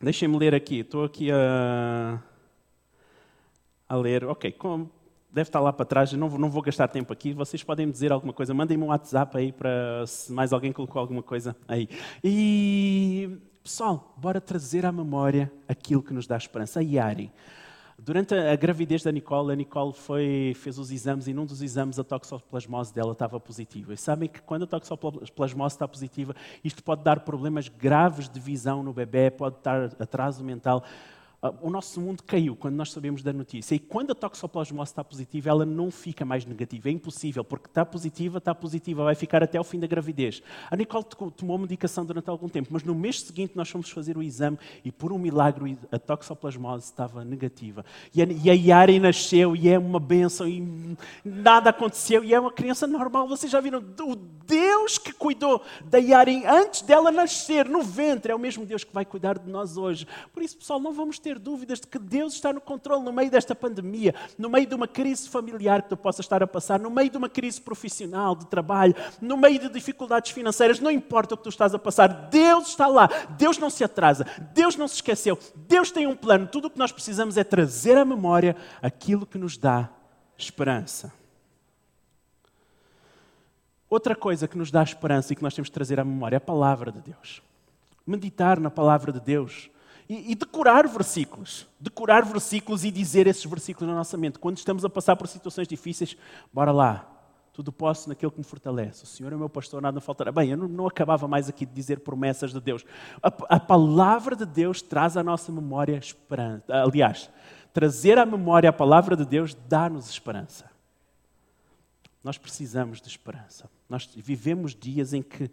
Deixem-me 0.00 0.38
ler 0.38 0.54
aqui. 0.54 0.80
Estou 0.80 1.04
aqui 1.04 1.30
a, 1.30 2.22
a 3.88 3.96
ler. 3.96 4.24
Ok, 4.24 4.52
como 4.52 4.90
deve 5.32 5.48
estar 5.48 5.60
lá 5.60 5.72
para 5.72 5.84
trás, 5.84 6.12
não, 6.12 6.28
não 6.28 6.50
vou 6.50 6.62
gastar 6.62 6.88
tempo 6.88 7.12
aqui. 7.12 7.32
Vocês 7.32 7.62
podem 7.62 7.86
me 7.86 7.92
dizer 7.92 8.12
alguma 8.12 8.32
coisa, 8.32 8.52
mandem-me 8.52 8.84
um 8.84 8.88
WhatsApp 8.88 9.36
aí 9.36 9.52
para 9.52 10.04
se 10.06 10.32
mais 10.32 10.52
alguém 10.52 10.72
colocou 10.72 11.00
alguma 11.00 11.22
coisa 11.22 11.56
aí. 11.68 11.88
E 12.22 13.38
pessoal, 13.62 14.14
bora 14.16 14.40
trazer 14.40 14.84
à 14.84 14.92
memória 14.92 15.50
aquilo 15.68 16.02
que 16.02 16.12
nos 16.12 16.26
dá 16.26 16.36
esperança. 16.36 16.80
A 16.80 16.82
Yari. 16.82 17.32
Durante 18.02 18.34
a 18.34 18.56
gravidez 18.56 19.02
da 19.02 19.12
Nicole, 19.12 19.52
a 19.52 19.56
Nicole 19.56 19.92
foi, 19.92 20.54
fez 20.56 20.78
os 20.78 20.90
exames 20.90 21.28
e 21.28 21.34
num 21.34 21.44
dos 21.44 21.60
exames 21.60 21.98
a 21.98 22.04
toxoplasmose 22.04 22.94
dela 22.94 23.12
estava 23.12 23.38
positiva. 23.38 23.92
E 23.92 23.96
sabem 23.96 24.26
que 24.26 24.40
quando 24.40 24.62
a 24.62 24.66
toxoplasmose 24.66 25.74
está 25.74 25.86
positiva, 25.86 26.34
isto 26.64 26.82
pode 26.82 27.04
dar 27.04 27.20
problemas 27.20 27.68
graves 27.68 28.26
de 28.26 28.40
visão 28.40 28.82
no 28.82 28.94
bebê, 28.94 29.30
pode 29.30 29.56
dar 29.62 29.90
atraso 30.00 30.42
mental. 30.42 30.82
Ah, 31.42 31.54
o 31.62 31.70
nosso 31.70 32.00
mundo 32.00 32.22
caiu 32.22 32.54
quando 32.54 32.74
nós 32.74 32.92
sabemos 32.92 33.22
da 33.22 33.32
notícia. 33.32 33.74
E 33.74 33.78
quando 33.78 34.10
a 34.10 34.14
toxoplasmose 34.14 34.90
está 34.90 35.02
positiva, 35.02 35.48
ela 35.48 35.64
não 35.64 35.90
fica 35.90 36.24
mais 36.24 36.44
negativa. 36.44 36.88
É 36.88 36.92
impossível, 36.92 37.42
porque 37.42 37.66
está 37.66 37.84
positiva, 37.84 38.38
está 38.38 38.54
positiva, 38.54 39.04
vai 39.04 39.14
ficar 39.14 39.42
até 39.42 39.58
o 39.58 39.64
fim 39.64 39.80
da 39.80 39.86
gravidez. 39.86 40.42
A 40.70 40.76
Nicole 40.76 41.04
tomou 41.34 41.56
medicação 41.56 42.04
durante 42.04 42.28
algum 42.28 42.48
tempo, 42.48 42.68
mas 42.70 42.84
no 42.84 42.94
mês 42.94 43.22
seguinte 43.22 43.52
nós 43.54 43.70
fomos 43.70 43.88
fazer 43.90 44.18
o 44.18 44.22
exame 44.22 44.58
e, 44.84 44.92
por 44.92 45.12
um 45.12 45.18
milagre, 45.18 45.78
a 45.90 45.98
toxoplasmose 45.98 46.84
estava 46.84 47.24
negativa. 47.24 47.84
E 48.14 48.50
a, 48.50 48.54
Yari 48.54 48.98
nasceu 48.98 49.56
e 49.56 49.68
é 49.68 49.78
uma 49.78 49.98
benção 49.98 50.46
e 50.46 50.96
nada 51.24 51.70
aconteceu 51.70 52.22
e 52.22 52.34
é 52.34 52.40
uma 52.40 52.52
criança 52.52 52.86
normal. 52.86 53.26
Vocês 53.26 53.50
já 53.50 53.60
viram? 53.60 53.78
O 53.78 54.16
Deus 54.16 54.98
que 54.98 55.12
cuidou 55.12 55.62
da 55.84 55.98
Yari 55.98 56.44
antes 56.44 56.82
dela 56.82 57.10
nascer 57.10 57.66
no 57.66 57.82
ventre 57.82 58.32
é 58.32 58.34
o 58.34 58.38
mesmo 58.38 58.66
Deus 58.66 58.84
que 58.84 58.92
vai 58.92 59.06
cuidar 59.06 59.38
de 59.38 59.48
nós 59.48 59.76
hoje. 59.76 60.06
Por 60.34 60.42
isso, 60.42 60.58
pessoal, 60.58 60.80
não 60.80 60.92
vamos 60.92 61.18
ter 61.18 61.29
ter 61.30 61.38
dúvidas 61.38 61.78
de 61.78 61.86
que 61.86 61.98
Deus 61.98 62.34
está 62.34 62.52
no 62.52 62.60
controle 62.60 63.04
no 63.04 63.12
meio 63.12 63.30
desta 63.30 63.54
pandemia, 63.54 64.12
no 64.36 64.50
meio 64.50 64.66
de 64.66 64.74
uma 64.74 64.88
crise 64.88 65.28
familiar 65.28 65.82
que 65.82 65.90
tu 65.90 65.96
possas 65.96 66.26
estar 66.26 66.42
a 66.42 66.46
passar, 66.46 66.80
no 66.80 66.90
meio 66.90 67.08
de 67.08 67.16
uma 67.16 67.28
crise 67.28 67.60
profissional, 67.60 68.34
de 68.34 68.46
trabalho, 68.46 68.96
no 69.20 69.36
meio 69.36 69.60
de 69.60 69.68
dificuldades 69.68 70.32
financeiras, 70.32 70.80
não 70.80 70.90
importa 70.90 71.34
o 71.34 71.38
que 71.38 71.44
tu 71.44 71.48
estás 71.48 71.72
a 71.72 71.78
passar, 71.78 72.08
Deus 72.08 72.70
está 72.70 72.88
lá, 72.88 73.08
Deus 73.38 73.58
não 73.58 73.70
se 73.70 73.84
atrasa, 73.84 74.26
Deus 74.52 74.74
não 74.74 74.88
se 74.88 74.96
esqueceu, 74.96 75.38
Deus 75.54 75.92
tem 75.92 76.04
um 76.04 76.16
plano. 76.16 76.48
Tudo 76.48 76.66
o 76.66 76.70
que 76.70 76.78
nós 76.78 76.90
precisamos 76.90 77.36
é 77.36 77.44
trazer 77.44 77.96
à 77.96 78.04
memória 78.04 78.56
aquilo 78.82 79.24
que 79.24 79.38
nos 79.38 79.56
dá 79.56 79.88
esperança. 80.36 81.12
Outra 83.88 84.16
coisa 84.16 84.48
que 84.48 84.58
nos 84.58 84.72
dá 84.72 84.82
esperança 84.82 85.32
e 85.32 85.36
que 85.36 85.44
nós 85.44 85.54
temos 85.54 85.68
de 85.68 85.74
trazer 85.74 86.00
à 86.00 86.04
memória 86.04 86.34
é 86.34 86.38
a 86.38 86.40
palavra 86.40 86.90
de 86.90 87.00
Deus. 87.00 87.40
Meditar 88.04 88.58
na 88.58 88.70
palavra 88.70 89.12
de 89.12 89.20
Deus 89.20 89.70
e, 90.10 90.32
e, 90.32 90.34
decorar 90.34 90.88
versículos. 90.88 91.68
Decorar 91.78 92.24
versículos 92.24 92.84
e 92.84 92.90
dizer 92.90 93.28
esses 93.28 93.44
versículos 93.44 93.88
na 93.88 93.94
nossa 93.94 94.16
mente. 94.16 94.40
Quando 94.40 94.56
estamos 94.56 94.84
a 94.84 94.90
passar 94.90 95.14
por 95.14 95.28
situações 95.28 95.68
difíceis, 95.68 96.16
bora 96.52 96.72
lá. 96.72 97.08
Tudo 97.52 97.70
posso 97.70 98.08
naquele 98.08 98.32
que 98.32 98.38
me 98.38 98.44
fortalece. 98.44 99.04
O 99.04 99.06
Senhor 99.06 99.32
é 99.32 99.36
meu 99.36 99.48
pastor, 99.48 99.80
nada 99.80 99.94
me 99.94 100.00
faltará. 100.00 100.32
Bem, 100.32 100.50
eu 100.50 100.56
não, 100.56 100.66
não 100.66 100.86
acabava 100.88 101.28
mais 101.28 101.48
aqui 101.48 101.64
de 101.64 101.72
dizer 101.72 102.00
promessas 102.00 102.52
de 102.52 102.60
Deus. 102.60 102.84
A, 103.22 103.28
a 103.54 103.60
palavra 103.60 104.34
de 104.34 104.44
Deus 104.44 104.82
traz 104.82 105.16
à 105.16 105.22
nossa 105.22 105.52
memória 105.52 105.96
esperança. 105.96 106.64
Aliás, 106.68 107.30
trazer 107.72 108.18
à 108.18 108.26
memória 108.26 108.68
a 108.68 108.72
palavra 108.72 109.14
de 109.14 109.24
Deus 109.24 109.56
dá-nos 109.68 110.10
esperança. 110.10 110.68
Nós 112.24 112.36
precisamos 112.36 113.00
de 113.00 113.06
esperança. 113.06 113.70
Nós 113.88 114.10
vivemos 114.16 114.74
dias 114.74 115.12
em 115.12 115.22
que 115.22 115.48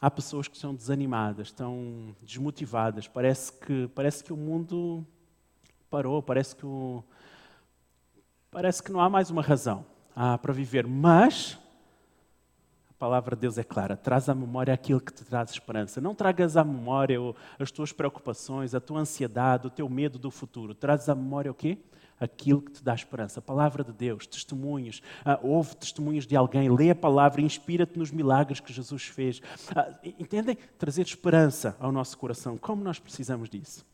há 0.00 0.10
pessoas 0.10 0.48
que 0.48 0.56
são 0.56 0.74
desanimadas, 0.74 1.48
estão 1.48 2.14
desmotivadas. 2.22 3.08
Parece 3.08 3.52
que, 3.52 3.88
parece 3.94 4.22
que 4.22 4.32
o 4.32 4.36
mundo 4.36 5.06
parou, 5.90 6.22
parece 6.22 6.54
que, 6.54 6.66
o, 6.66 7.02
parece 8.50 8.82
que 8.82 8.92
não 8.92 9.00
há 9.00 9.08
mais 9.08 9.30
uma 9.30 9.42
razão 9.42 9.84
ah, 10.14 10.38
para 10.38 10.52
viver. 10.52 10.86
Mas 10.86 11.58
a 12.98 13.06
palavra 13.06 13.36
de 13.36 13.42
Deus 13.42 13.56
é 13.56 13.62
clara: 13.62 13.96
traz 13.96 14.28
à 14.28 14.34
memória 14.34 14.74
aquilo 14.74 15.00
que 15.00 15.12
te 15.12 15.24
traz 15.24 15.50
esperança. 15.50 16.00
Não 16.00 16.16
tragas 16.16 16.56
à 16.56 16.64
memória 16.64 17.16
as 17.56 17.70
tuas 17.70 17.92
preocupações, 17.92 18.74
a 18.74 18.80
tua 18.80 18.98
ansiedade, 18.98 19.68
o 19.68 19.70
teu 19.70 19.88
medo 19.88 20.18
do 20.18 20.32
futuro. 20.32 20.74
Trazes 20.74 21.08
à 21.08 21.14
memória 21.14 21.48
o 21.48 21.54
quê? 21.54 21.78
aquilo 22.20 22.60
que 22.60 22.72
te 22.72 22.82
dá 22.82 22.92
esperança. 22.92 23.38
A 23.38 23.42
palavra 23.42 23.84
de 23.84 23.92
Deus, 23.92 24.26
testemunhos, 24.26 25.00
ah, 25.24 25.38
ouve 25.40 25.76
testemunhos 25.76 26.26
de 26.26 26.34
alguém, 26.34 26.68
lê 26.68 26.90
a 26.90 26.94
palavra, 26.96 27.40
inspira-te 27.40 27.96
nos 27.96 28.10
milagres 28.10 28.58
que 28.58 28.72
Jesus 28.72 29.04
fez. 29.04 29.40
Ah, 29.72 29.94
entendem? 30.18 30.58
Trazer 30.76 31.02
esperança 31.02 31.76
ao 31.78 31.92
nosso 31.92 32.18
coração. 32.18 32.58
Como 32.58 32.82
nós 32.82 32.98
precisamos 32.98 33.48
disso? 33.48 33.86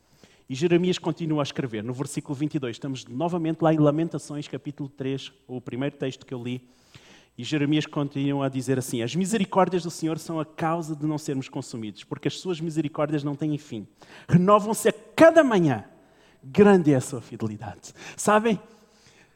E 0.49 0.55
Jeremias 0.55 0.97
continua 0.97 1.43
a 1.43 1.45
escrever, 1.45 1.85
no 1.85 1.93
versículo 1.93 2.35
22, 2.35 2.77
estamos 2.77 3.05
novamente 3.05 3.61
lá 3.61 3.75
em 3.75 3.79
Lamentações, 3.79 4.49
capítulo 4.49 4.88
3, 4.88 5.31
o 5.47 5.61
primeiro 5.61 5.95
texto 5.97 6.25
que 6.25 6.33
eu 6.33 6.43
li. 6.43 6.67
E 7.37 7.42
Jeremias 7.42 7.85
continua 7.85 8.47
a 8.47 8.49
dizer 8.49 8.79
assim: 8.79 9.03
As 9.03 9.14
misericórdias 9.14 9.83
do 9.83 9.90
Senhor 9.90 10.18
são 10.18 10.38
a 10.38 10.44
causa 10.44 10.94
de 10.94 11.05
não 11.05 11.18
sermos 11.18 11.49
consumidos, 11.49 12.05
porque 12.05 12.29
as 12.29 12.38
suas 12.38 12.61
misericórdias 12.61 13.25
não 13.25 13.35
têm 13.35 13.59
fim. 13.59 13.87
Renovam-se 14.29 14.88
a 14.88 14.92
cada 15.16 15.42
manhã. 15.42 15.85
Grande 16.42 16.92
é 16.92 16.97
a 16.97 17.01
sua 17.01 17.20
fidelidade. 17.20 17.92
Sabem? 18.16 18.61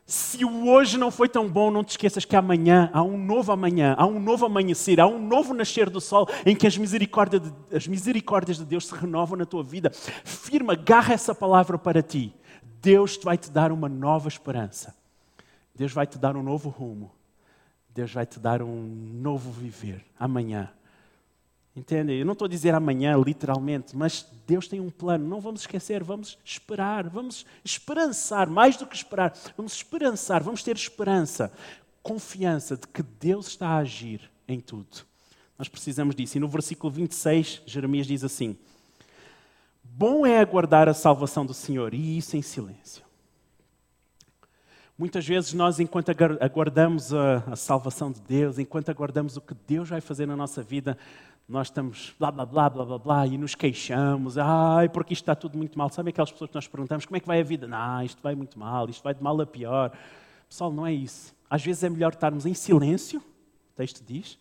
Se 0.07 0.43
o 0.43 0.69
hoje 0.69 0.97
não 0.97 1.11
foi 1.11 1.29
tão 1.29 1.47
bom, 1.47 1.71
não 1.71 1.85
te 1.85 1.91
esqueças 1.91 2.25
que 2.25 2.35
amanhã 2.35 2.89
há 2.95 3.03
um 3.03 3.19
novo 3.19 3.53
amanhã, 3.53 3.95
há 3.99 4.07
um 4.07 4.19
novo 4.19 4.47
amanhecer, 4.47 4.99
há 5.01 5.07
um 5.07 5.19
novo 5.19 5.53
nascer 5.53 5.91
do 5.91 6.01
sol 6.01 6.27
em 6.47 6.57
que 6.57 6.67
as 6.67 6.79
misericórdias 6.79 7.43
de, 7.43 7.77
as 7.77 7.87
misericórdias 7.87 8.57
de 8.57 8.65
Deus 8.65 8.87
se 8.87 8.95
renovam 8.95 9.37
na 9.37 9.45
tua 9.45 9.63
vida. 9.63 9.91
Firma, 10.25 10.73
agarra 10.73 11.13
essa 11.13 11.35
palavra 11.35 11.77
para 11.77 12.03
ti. 12.03 12.35
Deus 12.81 13.19
vai 13.23 13.37
te 13.37 13.51
dar 13.51 13.71
uma 13.71 13.89
nova 13.89 14.29
esperança. 14.29 14.95
Deus 15.75 15.93
vai 15.93 16.07
te 16.07 16.17
dar 16.17 16.37
um 16.37 16.43
novo 16.43 16.71
rumo. 16.71 17.18
Deus 17.99 18.13
vai 18.13 18.25
te 18.25 18.39
dar 18.39 18.63
um 18.63 18.87
novo 19.21 19.51
viver 19.51 20.05
amanhã. 20.17 20.71
Entende? 21.75 22.13
Eu 22.13 22.25
não 22.25 22.35
estou 22.35 22.47
a 22.47 22.49
dizer 22.49 22.73
amanhã, 22.73 23.17
literalmente, 23.17 23.97
mas 23.97 24.25
Deus 24.47 24.69
tem 24.69 24.79
um 24.79 24.89
plano. 24.89 25.27
Não 25.27 25.41
vamos 25.41 25.63
esquecer, 25.63 26.05
vamos 26.05 26.39
esperar, 26.45 27.09
vamos 27.09 27.45
esperançar, 27.65 28.49
mais 28.49 28.77
do 28.77 28.87
que 28.87 28.95
esperar, 28.95 29.37
vamos 29.57 29.73
esperançar, 29.73 30.45
vamos 30.45 30.63
ter 30.63 30.77
esperança, 30.77 31.53
confiança 32.01 32.77
de 32.77 32.87
que 32.87 33.03
Deus 33.03 33.49
está 33.49 33.71
a 33.71 33.79
agir 33.79 34.31
em 34.47 34.61
tudo. 34.61 35.05
Nós 35.59 35.69
precisamos 35.69 36.15
disso. 36.15 36.37
E 36.37 36.41
no 36.41 36.47
versículo 36.47 36.93
26, 36.93 37.63
Jeremias 37.67 38.07
diz 38.07 38.23
assim: 38.23 38.57
Bom 39.83 40.25
é 40.25 40.39
aguardar 40.39 40.89
a 40.89 40.95
salvação 40.95 41.45
do 41.45 41.53
Senhor, 41.53 41.93
e 41.93 42.17
isso 42.17 42.37
em 42.37 42.43
silêncio. 42.43 43.08
Muitas 44.99 45.25
vezes 45.25 45.53
nós, 45.53 45.79
enquanto 45.79 46.11
aguardamos 46.41 47.15
a, 47.15 47.37
a, 47.53 47.55
salvação 47.55 48.11
de 48.11 48.21
Deus, 48.21 48.59
enquanto 48.59 48.89
aguardamos 48.89 49.37
o 49.37 49.41
que 49.41 49.55
Deus 49.55 49.89
vai 49.89 50.01
fazer 50.01 50.27
na 50.27 50.35
nossa 50.35 50.61
vida, 50.61 50.99
nós 51.49 51.69
estamos 51.69 52.13
blá 52.19 52.33
blá 52.33 52.45
blá 52.45 52.69
blá 52.69 52.85
blá 52.85 52.99
blá 52.99 53.27
e 53.29 53.39
nos 53.39 53.55
queixamos, 53.55 54.37
ai, 54.37 54.89
porque 54.89 55.13
isto 55.13 55.23
está 55.23 55.37
tudo 55.37 55.57
muito 55.57 55.79
mal. 55.79 55.89
Sabe 55.89 56.11
aquelas 56.11 56.33
pessoas 56.33 56.51
que 56.51 56.57
nós 56.57 56.67
perguntamos 56.67 57.07
como 57.07 57.17
é 57.17 57.21
que 57.21 57.29
vai 57.29 57.39
a 57.39 57.45
vida? 57.45 57.69
Não, 57.69 58.03
isto 58.03 58.21
vai 58.21 58.35
muito 58.35 58.59
mal, 58.59 58.91
isto 58.91 59.05
vai 59.05 59.15
de 59.15 59.23
mal 59.23 59.41
a 59.41 59.47
pior. 59.47 59.93
Pessoal, 60.49 60.73
não 60.73 60.85
é 60.85 60.93
isso. 60.93 61.33
Às 61.49 61.63
vezes 61.65 61.85
é 61.85 61.89
melhor 61.89 62.13
estarmos 62.13 62.45
em 62.45 62.53
silêncio, 62.53 63.21
o 63.21 63.77
texto 63.77 64.03
diz, 64.05 64.37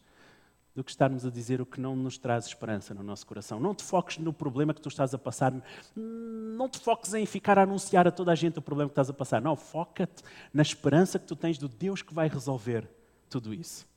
do 0.78 0.84
que 0.84 0.92
estarmos 0.92 1.26
a 1.26 1.32
dizer 1.32 1.60
o 1.60 1.66
que 1.66 1.82
não 1.82 1.96
nos 1.96 2.20
traz 2.20 2.46
esperança 2.46 2.94
no 2.94 3.02
nosso 3.02 3.26
coração. 3.26 3.60
Não 3.60 3.74
te 3.74 3.84
foques 3.84 4.20
no 4.20 4.32
problema 4.32 4.76
que 4.76 4.80
tu 4.80 4.90
estás 4.90 5.12
a 5.12 5.18
passar, 5.18 5.52
não 5.96 6.70
te 6.70 6.78
foques 6.78 7.16
em 7.16 7.26
ficar 7.26 7.58
a 7.58 7.64
anunciar 7.64 8.08
a 8.08 8.12
toda 8.12 8.32
a 8.32 8.36
gente 8.36 8.60
o 8.60 8.62
problema 8.62 8.88
que 8.88 8.92
estás 8.92 9.10
a 9.10 9.14
passar. 9.14 9.42
Não, 9.42 9.56
foca-te 9.56 10.22
na 10.54 10.62
esperança 10.62 11.18
que 11.18 11.26
tu 11.26 11.36
tens 11.36 11.58
do 11.58 11.68
Deus 11.68 12.04
que 12.04 12.14
vai 12.14 12.28
resolver 12.28 12.88
tudo 13.28 13.56
isso. 13.56 13.88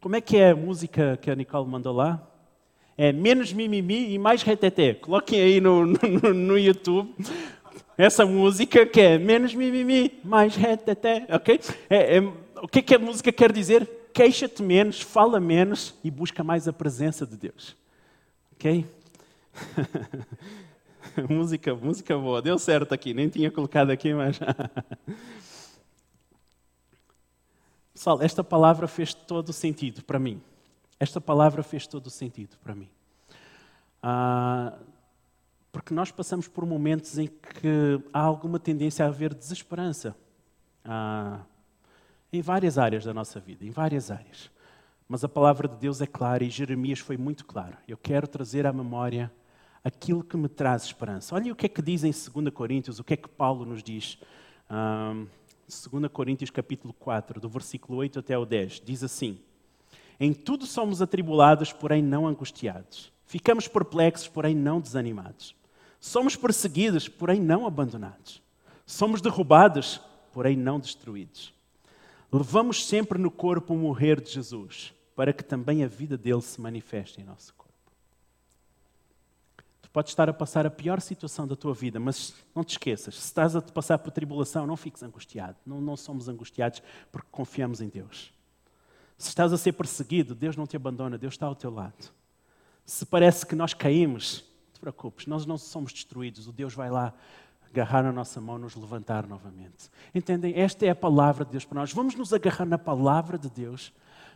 Como 0.00 0.16
é 0.16 0.20
que 0.20 0.36
é 0.36 0.50
a 0.50 0.56
música 0.56 1.16
que 1.16 1.30
a 1.30 1.36
Nicole 1.36 1.68
mandou 1.68 1.94
lá? 1.94 2.20
É 2.98 3.12
menos 3.12 3.52
mimimi 3.52 4.12
e 4.12 4.18
mais 4.18 4.42
reteté. 4.42 4.94
Coloquem 4.94 5.40
aí 5.40 5.60
no, 5.60 5.86
no, 5.86 6.34
no 6.34 6.58
YouTube 6.58 7.14
essa 7.96 8.26
música 8.26 8.84
que 8.84 9.00
é 9.00 9.16
menos 9.16 9.54
mimimi, 9.54 10.18
mais 10.24 10.56
reteté, 10.56 11.24
ok? 11.30 11.60
É, 11.88 12.16
é, 12.16 12.20
o 12.60 12.66
que, 12.66 12.80
é 12.80 12.82
que 12.82 12.94
a 12.96 12.98
música 12.98 13.30
quer 13.30 13.52
dizer? 13.52 13.99
Queixa-te 14.12 14.62
menos, 14.62 15.00
fala 15.00 15.40
menos 15.40 15.94
e 16.02 16.10
busca 16.10 16.42
mais 16.44 16.66
a 16.68 16.72
presença 16.72 17.26
de 17.26 17.36
Deus. 17.36 17.76
Ok? 18.52 18.86
música, 21.28 21.74
música 21.74 22.16
boa, 22.16 22.40
deu 22.42 22.58
certo 22.58 22.92
aqui, 22.92 23.12
nem 23.14 23.28
tinha 23.28 23.50
colocado 23.50 23.90
aqui, 23.90 24.14
mas. 24.14 24.38
Pessoal, 27.92 28.22
esta 28.22 28.42
palavra 28.42 28.88
fez 28.88 29.12
todo 29.12 29.50
o 29.50 29.52
sentido 29.52 30.02
para 30.02 30.18
mim. 30.18 30.40
Esta 30.98 31.20
palavra 31.20 31.62
fez 31.62 31.86
todo 31.86 32.06
o 32.06 32.10
sentido 32.10 32.56
para 32.62 32.74
mim. 32.74 32.88
Ah, 34.02 34.78
porque 35.72 35.94
nós 35.94 36.10
passamos 36.10 36.48
por 36.48 36.64
momentos 36.64 37.18
em 37.18 37.26
que 37.26 38.02
há 38.12 38.20
alguma 38.20 38.58
tendência 38.58 39.04
a 39.04 39.08
haver 39.08 39.34
desesperança. 39.34 40.16
Ah, 40.84 41.40
em 42.32 42.40
várias 42.40 42.78
áreas 42.78 43.04
da 43.04 43.12
nossa 43.12 43.40
vida, 43.40 43.64
em 43.64 43.70
várias 43.70 44.10
áreas. 44.10 44.50
Mas 45.08 45.24
a 45.24 45.28
palavra 45.28 45.66
de 45.66 45.76
Deus 45.76 46.00
é 46.00 46.06
clara 46.06 46.44
e 46.44 46.50
Jeremias 46.50 47.00
foi 47.00 47.16
muito 47.16 47.44
claro. 47.44 47.76
Eu 47.88 47.96
quero 47.96 48.28
trazer 48.28 48.66
à 48.66 48.72
memória 48.72 49.32
aquilo 49.82 50.22
que 50.22 50.36
me 50.36 50.48
traz 50.48 50.84
esperança. 50.84 51.34
Olha 51.34 51.52
o 51.52 51.56
que 51.56 51.66
é 51.66 51.68
que 51.68 51.82
diz 51.82 52.04
em 52.04 52.12
2 52.12 52.54
Coríntios, 52.54 53.00
o 53.00 53.04
que 53.04 53.14
é 53.14 53.16
que 53.16 53.28
Paulo 53.28 53.64
nos 53.64 53.82
diz. 53.82 54.18
Um, 54.70 55.26
2 55.68 56.12
Coríntios 56.12 56.50
capítulo 56.50 56.94
4, 56.94 57.40
do 57.40 57.48
versículo 57.48 57.98
8 57.98 58.20
até 58.20 58.38
o 58.38 58.44
10, 58.44 58.82
diz 58.84 59.02
assim: 59.02 59.40
Em 60.18 60.32
tudo 60.32 60.66
somos 60.66 61.02
atribulados, 61.02 61.72
porém 61.72 62.02
não 62.02 62.26
angustiados. 62.26 63.12
Ficamos 63.24 63.66
perplexos, 63.66 64.28
porém 64.28 64.54
não 64.54 64.80
desanimados. 64.80 65.54
Somos 66.00 66.34
perseguidos, 66.36 67.08
porém 67.08 67.40
não 67.40 67.66
abandonados. 67.66 68.42
Somos 68.86 69.20
derrubados, 69.20 70.00
porém 70.32 70.56
não 70.56 70.80
destruídos. 70.80 71.52
Levamos 72.32 72.86
sempre 72.86 73.18
no 73.18 73.30
corpo 73.30 73.74
o 73.74 73.78
morrer 73.78 74.20
de 74.20 74.30
Jesus, 74.30 74.94
para 75.16 75.32
que 75.32 75.42
também 75.42 75.82
a 75.82 75.88
vida 75.88 76.16
dele 76.16 76.40
se 76.42 76.60
manifeste 76.60 77.20
em 77.20 77.24
nosso 77.24 77.52
corpo. 77.54 77.70
Tu 79.82 79.90
podes 79.90 80.12
estar 80.12 80.28
a 80.28 80.32
passar 80.32 80.64
a 80.64 80.70
pior 80.70 81.00
situação 81.00 81.46
da 81.46 81.56
tua 81.56 81.74
vida, 81.74 81.98
mas 81.98 82.34
não 82.54 82.62
te 82.62 82.70
esqueças, 82.70 83.16
se 83.16 83.26
estás 83.26 83.56
a 83.56 83.60
te 83.60 83.72
passar 83.72 83.98
por 83.98 84.12
tribulação, 84.12 84.64
não 84.64 84.76
fiques 84.76 85.02
angustiado. 85.02 85.56
Não, 85.66 85.80
não 85.80 85.96
somos 85.96 86.28
angustiados 86.28 86.80
porque 87.10 87.28
confiamos 87.32 87.80
em 87.80 87.88
Deus. 87.88 88.32
Se 89.18 89.28
estás 89.28 89.52
a 89.52 89.58
ser 89.58 89.72
perseguido, 89.72 90.34
Deus 90.34 90.56
não 90.56 90.66
te 90.66 90.76
abandona, 90.76 91.18
Deus 91.18 91.34
está 91.34 91.46
ao 91.46 91.56
teu 91.56 91.70
lado. 91.70 92.12
Se 92.86 93.04
parece 93.04 93.44
que 93.44 93.56
nós 93.56 93.74
caímos, 93.74 94.44
não 94.68 94.72
te 94.74 94.80
preocupes, 94.80 95.26
nós 95.26 95.44
não 95.44 95.58
somos 95.58 95.92
destruídos, 95.92 96.46
o 96.46 96.52
Deus 96.52 96.74
vai 96.74 96.90
lá 96.90 97.12
agarrar 97.72 98.02
na 98.02 98.12
nossa 98.12 98.40
mão, 98.40 98.58
nos 98.58 98.74
levantar 98.74 99.26
novamente. 99.26 99.90
Entendem? 100.14 100.58
Esta 100.58 100.86
é 100.86 100.90
a 100.90 100.94
palavra 100.94 101.44
de 101.44 101.52
Deus 101.52 101.64
para 101.64 101.80
nós. 101.80 101.92
Vamos 101.92 102.14
nos 102.14 102.32
agarrar 102.32 102.66
na 102.66 102.78
palavra 102.78 103.38
de 103.38 103.48
Deus 103.48 103.92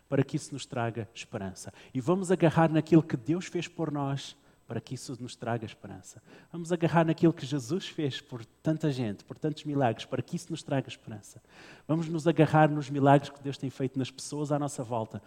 para 0.09 0.23
que 0.23 0.37
isso 0.37 0.53
nos 0.53 0.66
traga 0.66 1.09
esperança. 1.14 1.73
E 1.92 2.01
vamos 2.01 2.31
agarrar 2.31 2.70
naquilo 2.70 3.03
que 3.03 3.16
Deus 3.16 3.47
fez 3.47 3.68
por 3.68 3.90
nós 3.90 4.37
para 4.66 4.81
que 4.81 4.94
isso 4.94 5.16
nos 5.20 5.37
traga 5.37 5.66
esperança. 5.66 6.23
Vamos 6.51 6.73
agarrar 6.73 7.05
naquilo 7.05 7.33
que 7.33 7.44
Jesus 7.44 7.87
fez 7.87 8.20
por 8.20 8.44
tanta 8.62 8.90
gente, 8.90 9.23
por 9.25 9.37
tantos 9.37 9.64
milagres, 9.64 10.07
para 10.07 10.23
que 10.23 10.37
isso 10.37 10.51
nos 10.51 10.62
traga 10.62 10.88
esperança. 10.88 11.42
Vamos 11.87 12.09
nos 12.09 12.27
agarrar 12.27 12.70
nos 12.70 12.88
milagres 12.88 13.31
que 13.31 13.42
Deus 13.42 13.59
tem 13.59 13.68
feito 13.68 13.99
nas 13.99 14.11
pessoas 14.11 14.51
à 14.51 14.59
nossa 14.59 14.83
volta, 14.83 15.23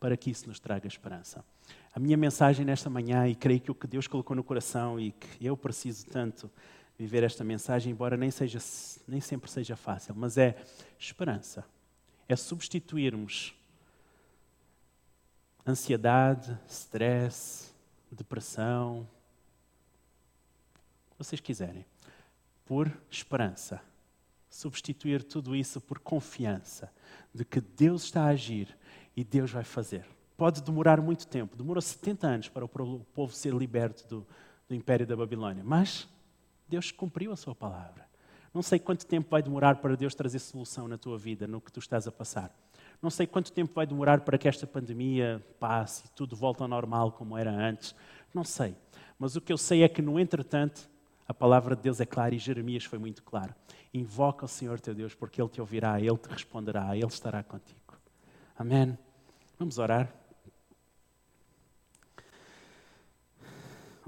para 0.00 0.16
que 0.16 0.30
isso 0.30 0.48
nos 0.48 0.58
traga 0.58 0.86
esperança. 0.86 1.44
A 1.94 2.00
minha 2.00 2.16
mensagem 2.16 2.64
nesta 2.64 2.88
manhã, 2.88 3.28
e 3.28 3.34
creio 3.34 3.60
que 3.60 3.70
o 3.70 3.74
que 3.74 3.86
Deus 3.86 4.06
colocou 4.06 4.34
no 4.34 4.44
coração 4.44 4.98
e 4.98 5.12
que 5.12 5.44
eu 5.44 5.56
preciso 5.56 6.06
tanto 6.06 6.50
viver 6.98 7.22
esta 7.22 7.44
mensagem, 7.44 7.92
embora 7.92 8.16
nem, 8.16 8.30
seja, 8.30 8.58
nem 9.06 9.20
sempre 9.20 9.48
seja 9.50 9.76
fácil, 9.76 10.14
mas 10.16 10.36
é 10.36 10.60
esperança. 10.98 11.64
É 12.28 12.34
substituirmos 12.34 13.54
ansiedade, 15.66 16.58
stress, 16.66 17.72
depressão, 18.10 19.08
vocês 21.16 21.40
quiserem, 21.40 21.84
por 22.64 22.90
esperança. 23.10 23.80
Substituir 24.50 25.22
tudo 25.22 25.54
isso 25.54 25.80
por 25.80 25.98
confiança 25.98 26.90
de 27.32 27.44
que 27.44 27.60
Deus 27.60 28.04
está 28.04 28.24
a 28.24 28.28
agir 28.28 28.76
e 29.16 29.22
Deus 29.22 29.50
vai 29.50 29.62
fazer. 29.62 30.06
Pode 30.36 30.62
demorar 30.62 31.00
muito 31.00 31.26
tempo, 31.26 31.56
demorou 31.56 31.82
70 31.82 32.26
anos 32.26 32.48
para 32.48 32.64
o 32.64 32.68
povo 32.68 33.32
ser 33.34 33.52
liberto 33.52 34.06
do, 34.08 34.26
do 34.68 34.74
império 34.74 35.06
da 35.06 35.16
Babilônia, 35.16 35.62
mas 35.64 36.08
Deus 36.68 36.90
cumpriu 36.90 37.32
a 37.32 37.36
sua 37.36 37.54
palavra. 37.54 38.06
Não 38.52 38.62
sei 38.62 38.78
quanto 38.78 39.06
tempo 39.06 39.28
vai 39.30 39.42
demorar 39.42 39.76
para 39.76 39.96
Deus 39.96 40.14
trazer 40.14 40.38
solução 40.38 40.88
na 40.88 40.98
tua 40.98 41.18
vida, 41.18 41.46
no 41.46 41.60
que 41.60 41.70
tu 41.70 41.80
estás 41.80 42.06
a 42.06 42.12
passar. 42.12 42.54
Não 43.00 43.10
sei 43.10 43.26
quanto 43.26 43.52
tempo 43.52 43.72
vai 43.74 43.86
demorar 43.86 44.20
para 44.20 44.36
que 44.36 44.48
esta 44.48 44.66
pandemia 44.66 45.44
passe 45.60 46.06
e 46.06 46.08
tudo 46.10 46.34
volte 46.34 46.62
ao 46.62 46.68
normal 46.68 47.12
como 47.12 47.36
era 47.36 47.50
antes. 47.50 47.94
Não 48.34 48.42
sei. 48.42 48.74
Mas 49.18 49.36
o 49.36 49.40
que 49.40 49.52
eu 49.52 49.58
sei 49.58 49.82
é 49.82 49.88
que, 49.88 50.02
no 50.02 50.18
entretanto, 50.18 50.88
a 51.26 51.34
palavra 51.34 51.76
de 51.76 51.82
Deus 51.82 52.00
é 52.00 52.06
clara 52.06 52.34
e 52.34 52.38
Jeremias 52.38 52.84
foi 52.84 52.98
muito 52.98 53.22
claro. 53.22 53.54
Invoca 53.92 54.44
o 54.44 54.48
Senhor 54.48 54.80
teu 54.80 54.94
Deus, 54.94 55.14
porque 55.14 55.40
Ele 55.40 55.48
te 55.48 55.60
ouvirá, 55.60 56.00
Ele 56.00 56.16
te 56.16 56.28
responderá, 56.28 56.96
Ele 56.96 57.06
estará 57.06 57.42
contigo. 57.42 57.94
Amém. 58.56 58.98
Vamos 59.58 59.78
orar. 59.78 60.12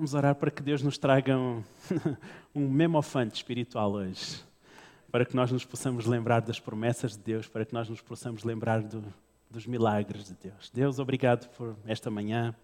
Vamos 0.01 0.15
orar 0.15 0.35
para 0.35 0.51
que 0.51 0.63
Deus 0.63 0.83
nos 0.83 0.97
traga 0.97 1.37
um, 1.37 1.63
um 2.57 2.67
memofante 2.67 3.35
espiritual 3.35 3.93
hoje. 3.93 4.43
Para 5.13 5.27
que 5.27 5.37
nós 5.37 5.53
nos 5.53 5.63
possamos 5.63 6.07
lembrar 6.07 6.41
das 6.41 6.59
promessas 6.59 7.19
de 7.19 7.23
Deus, 7.23 7.47
para 7.47 7.67
que 7.67 7.75
nós 7.75 7.87
nos 7.87 8.01
possamos 8.01 8.43
lembrar 8.43 8.81
do, 8.81 9.05
dos 9.51 9.67
milagres 9.67 10.25
de 10.25 10.35
Deus. 10.43 10.71
Deus, 10.71 10.99
obrigado 10.99 11.51
por 11.51 11.77
esta 11.85 12.11
manhã. 12.11 12.55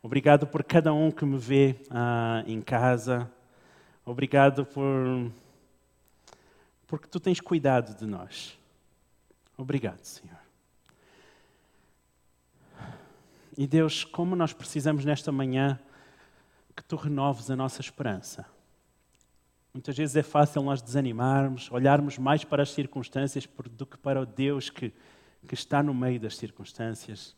Obrigado 0.00 0.46
por 0.46 0.62
cada 0.62 0.92
um 0.92 1.10
que 1.10 1.24
me 1.24 1.36
vê 1.36 1.74
ah, 1.90 2.44
em 2.46 2.60
casa. 2.60 3.28
Obrigado 4.04 4.64
por 4.64 5.28
porque 6.86 7.08
tu 7.08 7.18
tens 7.18 7.40
cuidado 7.40 7.98
de 7.98 8.06
nós. 8.06 8.56
Obrigado, 9.58 10.04
Senhor. 10.04 10.38
E 13.58 13.66
Deus, 13.66 14.04
como 14.04 14.36
nós 14.36 14.52
precisamos 14.52 15.04
nesta 15.04 15.32
manhã 15.32 15.80
que 16.76 16.84
tu 16.84 16.94
renoves 16.96 17.50
a 17.50 17.56
nossa 17.56 17.80
esperança. 17.80 18.46
Muitas 19.72 19.96
vezes 19.96 20.16
é 20.16 20.22
fácil 20.22 20.62
nós 20.62 20.80
desanimarmos, 20.80 21.70
olharmos 21.70 22.18
mais 22.18 22.44
para 22.44 22.62
as 22.62 22.70
circunstâncias 22.70 23.48
do 23.72 23.86
que 23.86 23.96
para 23.96 24.20
o 24.20 24.26
Deus 24.26 24.70
que, 24.70 24.92
que 25.46 25.54
está 25.54 25.82
no 25.82 25.94
meio 25.94 26.20
das 26.20 26.36
circunstâncias. 26.36 27.34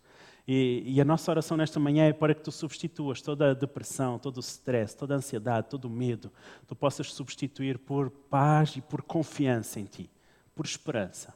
E, 0.47 0.83
e, 0.87 1.01
a 1.01 1.05
nossa 1.05 1.31
oração 1.31 1.57
nesta 1.57 1.79
manhã 1.79 2.07
é 2.07 2.13
para 2.13 2.35
que 2.35 2.41
tu 2.41 2.51
substituas 2.51 3.21
toda 3.21 3.51
a 3.51 3.55
depressão, 3.55 4.19
todo 4.19 4.39
o 4.39 4.41
stress, 4.41 4.97
toda 4.97 5.15
a 5.15 5.19
ansiedade, 5.19 5.69
todo 5.69 5.85
o 5.85 5.91
medo, 5.91 6.33
tu 6.67 6.75
possas 6.75 7.13
substituir 7.13 7.77
por 7.77 8.09
paz 8.09 8.75
e 8.77 8.81
por 8.81 9.03
confiança 9.03 9.79
em 9.79 9.85
ti, 9.85 10.09
por 10.55 10.65
esperança. 10.65 11.35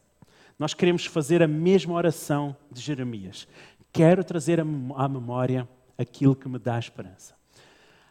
Nós 0.58 0.72
queremos 0.72 1.04
fazer 1.04 1.42
a 1.42 1.48
mesma 1.48 1.94
oração 1.94 2.56
de 2.70 2.80
Jeremias. 2.80 3.46
Quero 3.92 4.24
trazer 4.24 4.60
à 4.60 5.08
memória 5.08 5.68
aquilo 5.98 6.34
que 6.34 6.48
me 6.48 6.58
dá 6.58 6.78
esperança. 6.78 7.41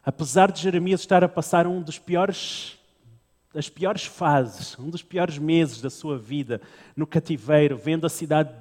Apesar 0.04 0.52
de 0.52 0.60
Jeremias 0.60 1.02
estar 1.02 1.24
a 1.24 1.30
passar 1.30 1.68
um 1.68 1.82
dos 1.82 2.00
piores 2.00 2.78
das 3.54 3.70
piores 3.70 4.06
fases, 4.06 4.80
um 4.80 4.90
dos 4.90 5.04
piores 5.04 5.38
meses 5.38 5.82
da 5.82 5.90
sua 5.90 6.18
vida 6.18 6.62
no 6.96 7.06
cativeiro, 7.06 7.78
vendo 7.78 8.08
a 8.08 8.10
cidade 8.10 8.54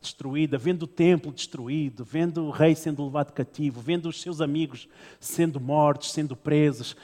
destruída, 0.00 0.58
vendo 0.58 0.82
o 0.82 0.86
templo 0.86 1.32
destruído, 1.32 2.04
vendo 2.04 2.44
o 2.44 2.50
rei 2.50 2.74
sendo 2.74 3.04
levado 3.04 3.32
cativo, 3.32 3.80
vendo 3.80 4.06
os 4.06 4.20
seus 4.20 4.40
amigos 4.42 4.86
sendo 5.18 5.58
mortos, 5.58 6.12
sendo 6.12 6.36
presos. 6.36 6.94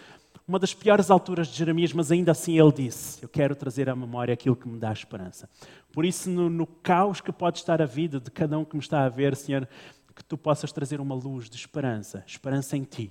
Uma 0.47 0.59
das 0.59 0.75
piores 0.75 1.11
alturas 1.11 1.49
de 1.49 1.57
Jeremias, 1.57 1.93
mas 1.93 2.13
ainda 2.13 2.33
assim 2.33 2.61
ele 2.61 2.73
disse: 2.73 3.23
Eu 3.23 3.29
quero 3.29 3.57
trazer 3.57 3.89
à 3.89 3.97
memória 3.97 4.35
aquilo 4.35 4.55
que 4.55 4.69
me 4.69 4.79
dá 4.79 4.93
esperança. 4.93 5.49
Por 5.93 6.05
isso, 6.05 6.29
no, 6.29 6.51
no 6.51 6.67
caos 6.67 7.21
que 7.21 7.33
pode 7.33 7.59
estar 7.59 7.81
a 7.81 7.87
vida 7.87 8.21
de 8.21 8.31
cada 8.31 8.59
um 8.59 8.65
que 8.65 8.77
me 8.77 8.83
está 8.83 9.05
a 9.05 9.09
ver, 9.09 9.35
Senhor, 9.35 9.67
que 10.15 10.23
tu 10.23 10.37
possas 10.37 10.71
trazer 10.71 11.01
uma 11.01 11.15
luz 11.15 11.49
de 11.49 11.57
esperança, 11.57 12.23
esperança 12.27 12.77
em 12.77 12.85
ti 12.85 13.11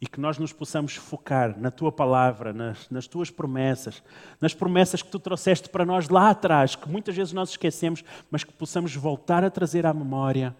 e 0.00 0.06
que 0.06 0.20
nós 0.20 0.38
nos 0.38 0.52
possamos 0.52 0.96
focar 0.96 1.58
na 1.58 1.70
tua 1.70 1.90
palavra, 1.90 2.52
nas, 2.52 2.88
nas, 2.90 3.06
tuas 3.06 3.30
promessas, 3.30 4.02
nas 4.40 4.54
promessas 4.54 5.02
que 5.02 5.10
tu 5.10 5.18
trouxeste 5.18 5.68
para 5.68 5.84
nós 5.84 6.08
lá 6.08 6.30
atrás, 6.30 6.74
que 6.74 6.88
muitas 6.88 7.16
vezes 7.16 7.32
nós 7.32 7.50
esquecemos, 7.50 8.04
mas 8.30 8.44
que 8.44 8.52
possamos 8.52 8.94
voltar 8.94 9.44
a 9.44 9.50
trazer 9.50 9.86
à 9.86 9.94
memória 9.94 10.54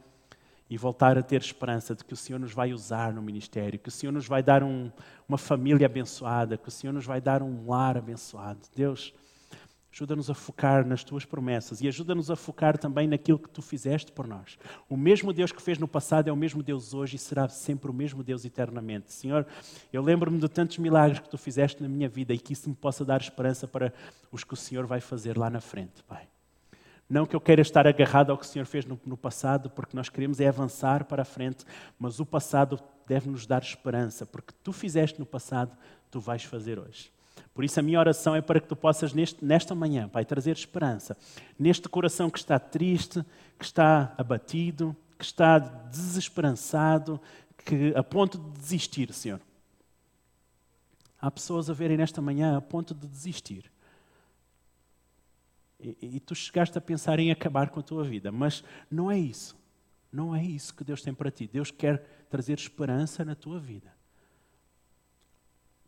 e 0.69 0.79
voltar 0.79 1.19
a 1.19 1.23
ter 1.23 1.41
esperança 1.41 1.95
de 1.95 2.05
que 2.05 2.15
o 2.15 2.17
Senhor 2.17 2.39
nos 2.39 2.53
vai 2.53 2.73
usar 2.73 3.13
no 3.13 3.23
ministério, 3.23 3.79
que 3.79 3.89
o 3.89 3.93
Senhor 3.93 4.13
nos 4.13 4.27
vai 4.27 4.43
dar 4.43 4.63
um, 4.63 4.91
uma 5.29 5.39
família 5.39 5.87
abençoada, 5.87 6.57
que 6.57 6.69
o 6.69 6.73
Senhor 6.73 6.93
nos 6.93 7.05
vai 7.05 7.21
dar 7.21 7.43
um 7.43 7.69
lar 7.69 7.97
abençoado. 7.99 8.61
Deus, 8.75 9.13
Ajuda-nos 9.95 10.29
a 10.29 10.35
focar 10.35 10.85
nas 10.85 11.05
tuas 11.05 11.25
promessas 11.25 11.81
e 11.81 11.87
ajuda-nos 11.87 12.29
a 12.29 12.35
focar 12.35 12.77
também 12.77 13.07
naquilo 13.07 13.39
que 13.39 13.49
tu 13.49 13.63
fizeste 13.63 14.11
por 14.11 14.27
nós. 14.27 14.59
O 14.91 14.97
mesmo 14.97 15.33
Deus 15.33 15.53
que 15.53 15.63
fez 15.63 15.79
no 15.79 15.87
passado 15.87 16.27
é 16.27 16.33
o 16.33 16.37
mesmo 16.37 16.65
Deus 16.65 16.93
hoje 16.93 17.15
e 17.15 17.19
será 17.19 17.49
sempre 17.49 17.89
o 17.93 17.95
mesmo 17.95 18.21
Deus 18.21 18.45
eternamente. 18.45 19.13
Senhor, 19.13 19.47
eu 19.93 20.03
lembro-me 20.03 20.41
de 20.41 20.49
tantos 20.49 20.79
milagres 20.79 21.21
que 21.21 21.29
tu 21.29 21.39
fizeste 21.39 21.81
na 21.81 21.89
minha 21.89 22.09
vida 22.09 22.35
e 22.35 22.39
que 22.39 22.55
isso 22.55 22.69
me 22.69 22.75
possa 22.75 23.05
dar 23.05 23.21
esperança 23.21 23.69
para 23.69 23.95
os 24.33 24.43
que 24.43 24.55
o 24.55 24.57
Senhor 24.57 24.85
vai 24.85 25.01
fazer 25.01 25.39
lá 25.39 25.49
na 25.49 25.61
frente, 25.61 26.03
Pai. 26.03 26.27
Não 27.09 27.25
que 27.25 27.37
eu 27.37 27.41
queira 27.41 27.63
estar 27.63 27.87
agarrado 27.87 28.33
ao 28.33 28.39
que 28.39 28.45
o 28.45 28.49
Senhor 28.49 28.67
fez 28.67 28.85
no, 28.85 28.99
no 29.07 29.17
passado, 29.17 29.71
porque 29.71 29.97
nós 29.97 30.09
queremos 30.09 30.41
é 30.41 30.49
avançar 30.49 31.05
para 31.05 31.23
a 31.23 31.25
frente, 31.25 31.65
mas 31.97 32.19
o 32.19 32.27
passado 32.27 32.81
deve 33.07 33.31
nos 33.31 33.47
dar 33.47 33.63
esperança, 33.63 34.27
porque 34.27 34.53
tu 34.65 34.73
fizeste 34.73 35.21
no 35.21 35.27
passado, 35.27 35.71
tu 36.11 36.19
vais 36.19 36.43
fazer 36.43 36.81
hoje. 36.81 37.14
Por 37.55 37.65
isso, 37.65 37.79
a 37.79 37.83
minha 37.83 38.01
oração 38.01 38.35
é 38.35 38.43
para 38.43 38.61
que 38.61 38.67
tu 38.67 38.75
possas, 38.75 39.13
neste, 39.13 39.45
nesta 39.45 39.77
manhã, 39.77 40.09
Pai, 40.09 40.25
trazer 40.25 40.57
esperança. 40.57 41.17
Neste 41.57 41.89
coração 41.89 42.29
que 42.29 42.39
está 42.39 42.59
triste, 42.59 43.25
que 43.57 43.65
está 43.65 44.13
abatido, 44.19 44.95
que 45.17 45.25
está 45.25 45.59
desesperançado, 45.61 47.21
que 47.65 47.95
a 47.95 48.03
ponto 48.03 48.39
de 48.39 48.51
desistir, 48.59 49.13
Senhor. 49.13 49.41
Há 51.21 51.31
pessoas 51.31 51.71
a 51.71 51.73
verem 51.73 51.97
nesta 51.97 52.21
manhã 52.21 52.57
a 52.57 52.61
ponto 52.61 52.93
de 52.93 53.07
desistir. 53.07 53.71
E, 55.81 55.97
e, 56.17 56.21
tu 56.21 56.35
chegaste 56.35 56.77
a 56.77 56.81
pensar 56.81 57.21
em 57.21 57.31
acabar 57.31 57.71
com 57.71 57.79
a 57.79 57.83
tua 57.83 58.03
vida, 58.03 58.33
mas 58.33 58.65
não 58.91 59.11
é 59.11 59.19
isso. 59.19 59.57
Não 60.13 60.35
é 60.35 60.45
isso 60.45 60.75
que 60.75 60.85
Deus 60.85 61.03
tem 61.03 61.15
para 61.15 61.31
ti. 61.31 61.47
Deus 61.47 61.71
quer 61.71 62.27
trazer 62.29 62.59
esperança 62.59 63.25
na 63.25 63.35
tua 63.35 63.61
vida. 63.61 63.94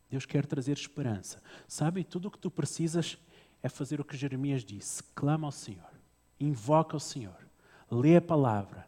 Deus 0.09 0.25
quer 0.25 0.47
trazer 0.47 0.73
esperança. 0.73 1.43
Sabe, 1.67 2.05
tudo 2.05 2.29
o 2.29 2.31
que 2.31 2.39
tu 2.39 2.51
precisas 2.51 3.19
é 3.63 3.69
fazer 3.69 4.01
o 4.01 4.05
que 4.05 4.17
Jeremias 4.17 4.65
disse: 4.65 5.03
clama 5.15 5.47
ao 5.47 5.53
Senhor, 5.53 5.91
invoca 6.39 6.97
o 6.97 7.01
Senhor, 7.01 7.47
lê 7.91 8.17
a 8.17 8.21
palavra, 8.21 8.87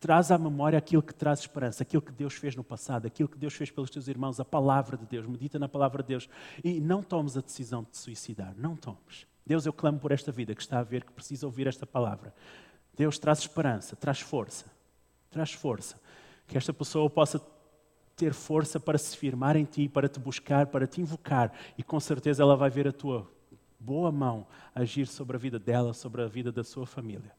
traz 0.00 0.30
à 0.30 0.38
memória 0.38 0.78
aquilo 0.78 1.02
que 1.02 1.14
traz 1.14 1.40
esperança, 1.40 1.82
aquilo 1.82 2.02
que 2.02 2.12
Deus 2.12 2.34
fez 2.34 2.54
no 2.56 2.64
passado, 2.64 3.06
aquilo 3.06 3.28
que 3.28 3.38
Deus 3.38 3.54
fez 3.54 3.70
pelos 3.70 3.90
teus 3.90 4.08
irmãos, 4.08 4.40
a 4.40 4.44
palavra 4.44 4.96
de 4.96 5.06
Deus, 5.06 5.26
medita 5.26 5.58
na 5.58 5.68
palavra 5.68 6.02
de 6.02 6.08
Deus 6.08 6.28
e 6.62 6.80
não 6.80 7.02
tomes 7.02 7.36
a 7.36 7.40
decisão 7.40 7.82
de 7.82 7.90
te 7.90 7.98
suicidar, 7.98 8.54
não 8.56 8.76
tomes. 8.76 9.26
Deus, 9.46 9.64
eu 9.64 9.72
clamo 9.72 9.98
por 10.00 10.10
esta 10.10 10.32
vida 10.32 10.54
que 10.54 10.60
está 10.60 10.80
a 10.80 10.82
ver, 10.82 11.04
que 11.04 11.12
precisa 11.12 11.46
ouvir 11.46 11.68
esta 11.68 11.86
palavra. 11.86 12.34
Deus 12.96 13.18
traz 13.18 13.38
esperança, 13.38 13.94
traz 13.94 14.20
força, 14.20 14.66
traz 15.30 15.52
força. 15.52 16.00
Que 16.48 16.58
esta 16.58 16.72
pessoa 16.72 17.08
possa 17.08 17.40
ter 18.16 18.32
força 18.32 18.80
para 18.80 18.96
se 18.96 19.14
firmar 19.14 19.56
em 19.56 19.64
ti, 19.64 19.88
para 19.88 20.08
te 20.08 20.18
buscar, 20.18 20.66
para 20.68 20.86
te 20.86 21.02
invocar, 21.02 21.52
e 21.76 21.82
com 21.82 22.00
certeza 22.00 22.42
ela 22.42 22.56
vai 22.56 22.70
ver 22.70 22.88
a 22.88 22.92
tua 22.92 23.30
boa 23.78 24.10
mão 24.10 24.46
agir 24.74 25.06
sobre 25.06 25.36
a 25.36 25.38
vida 25.38 25.58
dela, 25.58 25.92
sobre 25.92 26.22
a 26.22 26.26
vida 26.26 26.50
da 26.50 26.64
sua 26.64 26.86
família. 26.86 27.30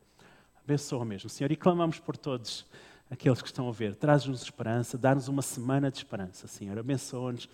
Abençoa 0.63 1.04
mesmo, 1.04 1.30
Senhor, 1.30 1.52
e 1.52 1.56
clamamos 1.56 2.00
por 2.00 2.16
todos 2.16 2.66
aqueles 3.10 3.42
que 3.42 3.48
estão 3.48 3.68
a 3.68 3.72
ver. 3.72 3.96
Traz-nos 3.96 4.44
esperança, 4.44 4.98
dá-nos 4.98 5.28
uma 5.28 5.42
semana 5.42 5.90
de 5.90 5.98
esperança, 5.98 6.46
Senhor. 6.46 6.78
Abençoa-nos. 6.78 7.50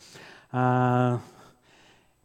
Ah, 0.51 1.19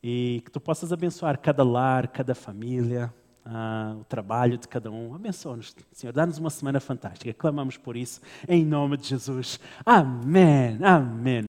e 0.02 0.42
que 0.44 0.50
tu 0.50 0.60
possas 0.60 0.92
abençoar 0.92 1.38
cada 1.38 1.62
lar, 1.62 2.08
cada 2.08 2.34
família, 2.34 3.14
ah, 3.48 3.96
o 4.00 4.04
trabalho 4.04 4.58
de 4.58 4.68
cada 4.68 4.90
um. 4.90 5.14
Abençoa-nos, 5.14 5.74
Senhor. 5.92 6.12
Dá-nos 6.12 6.38
uma 6.38 6.50
semana 6.50 6.80
fantástica. 6.80 7.32
Clamamos 7.32 7.76
por 7.76 7.96
isso, 7.96 8.20
em 8.46 8.64
nome 8.64 8.96
de 8.96 9.08
Jesus. 9.08 9.58
Amém. 9.84 10.78
Amém. 10.82 11.47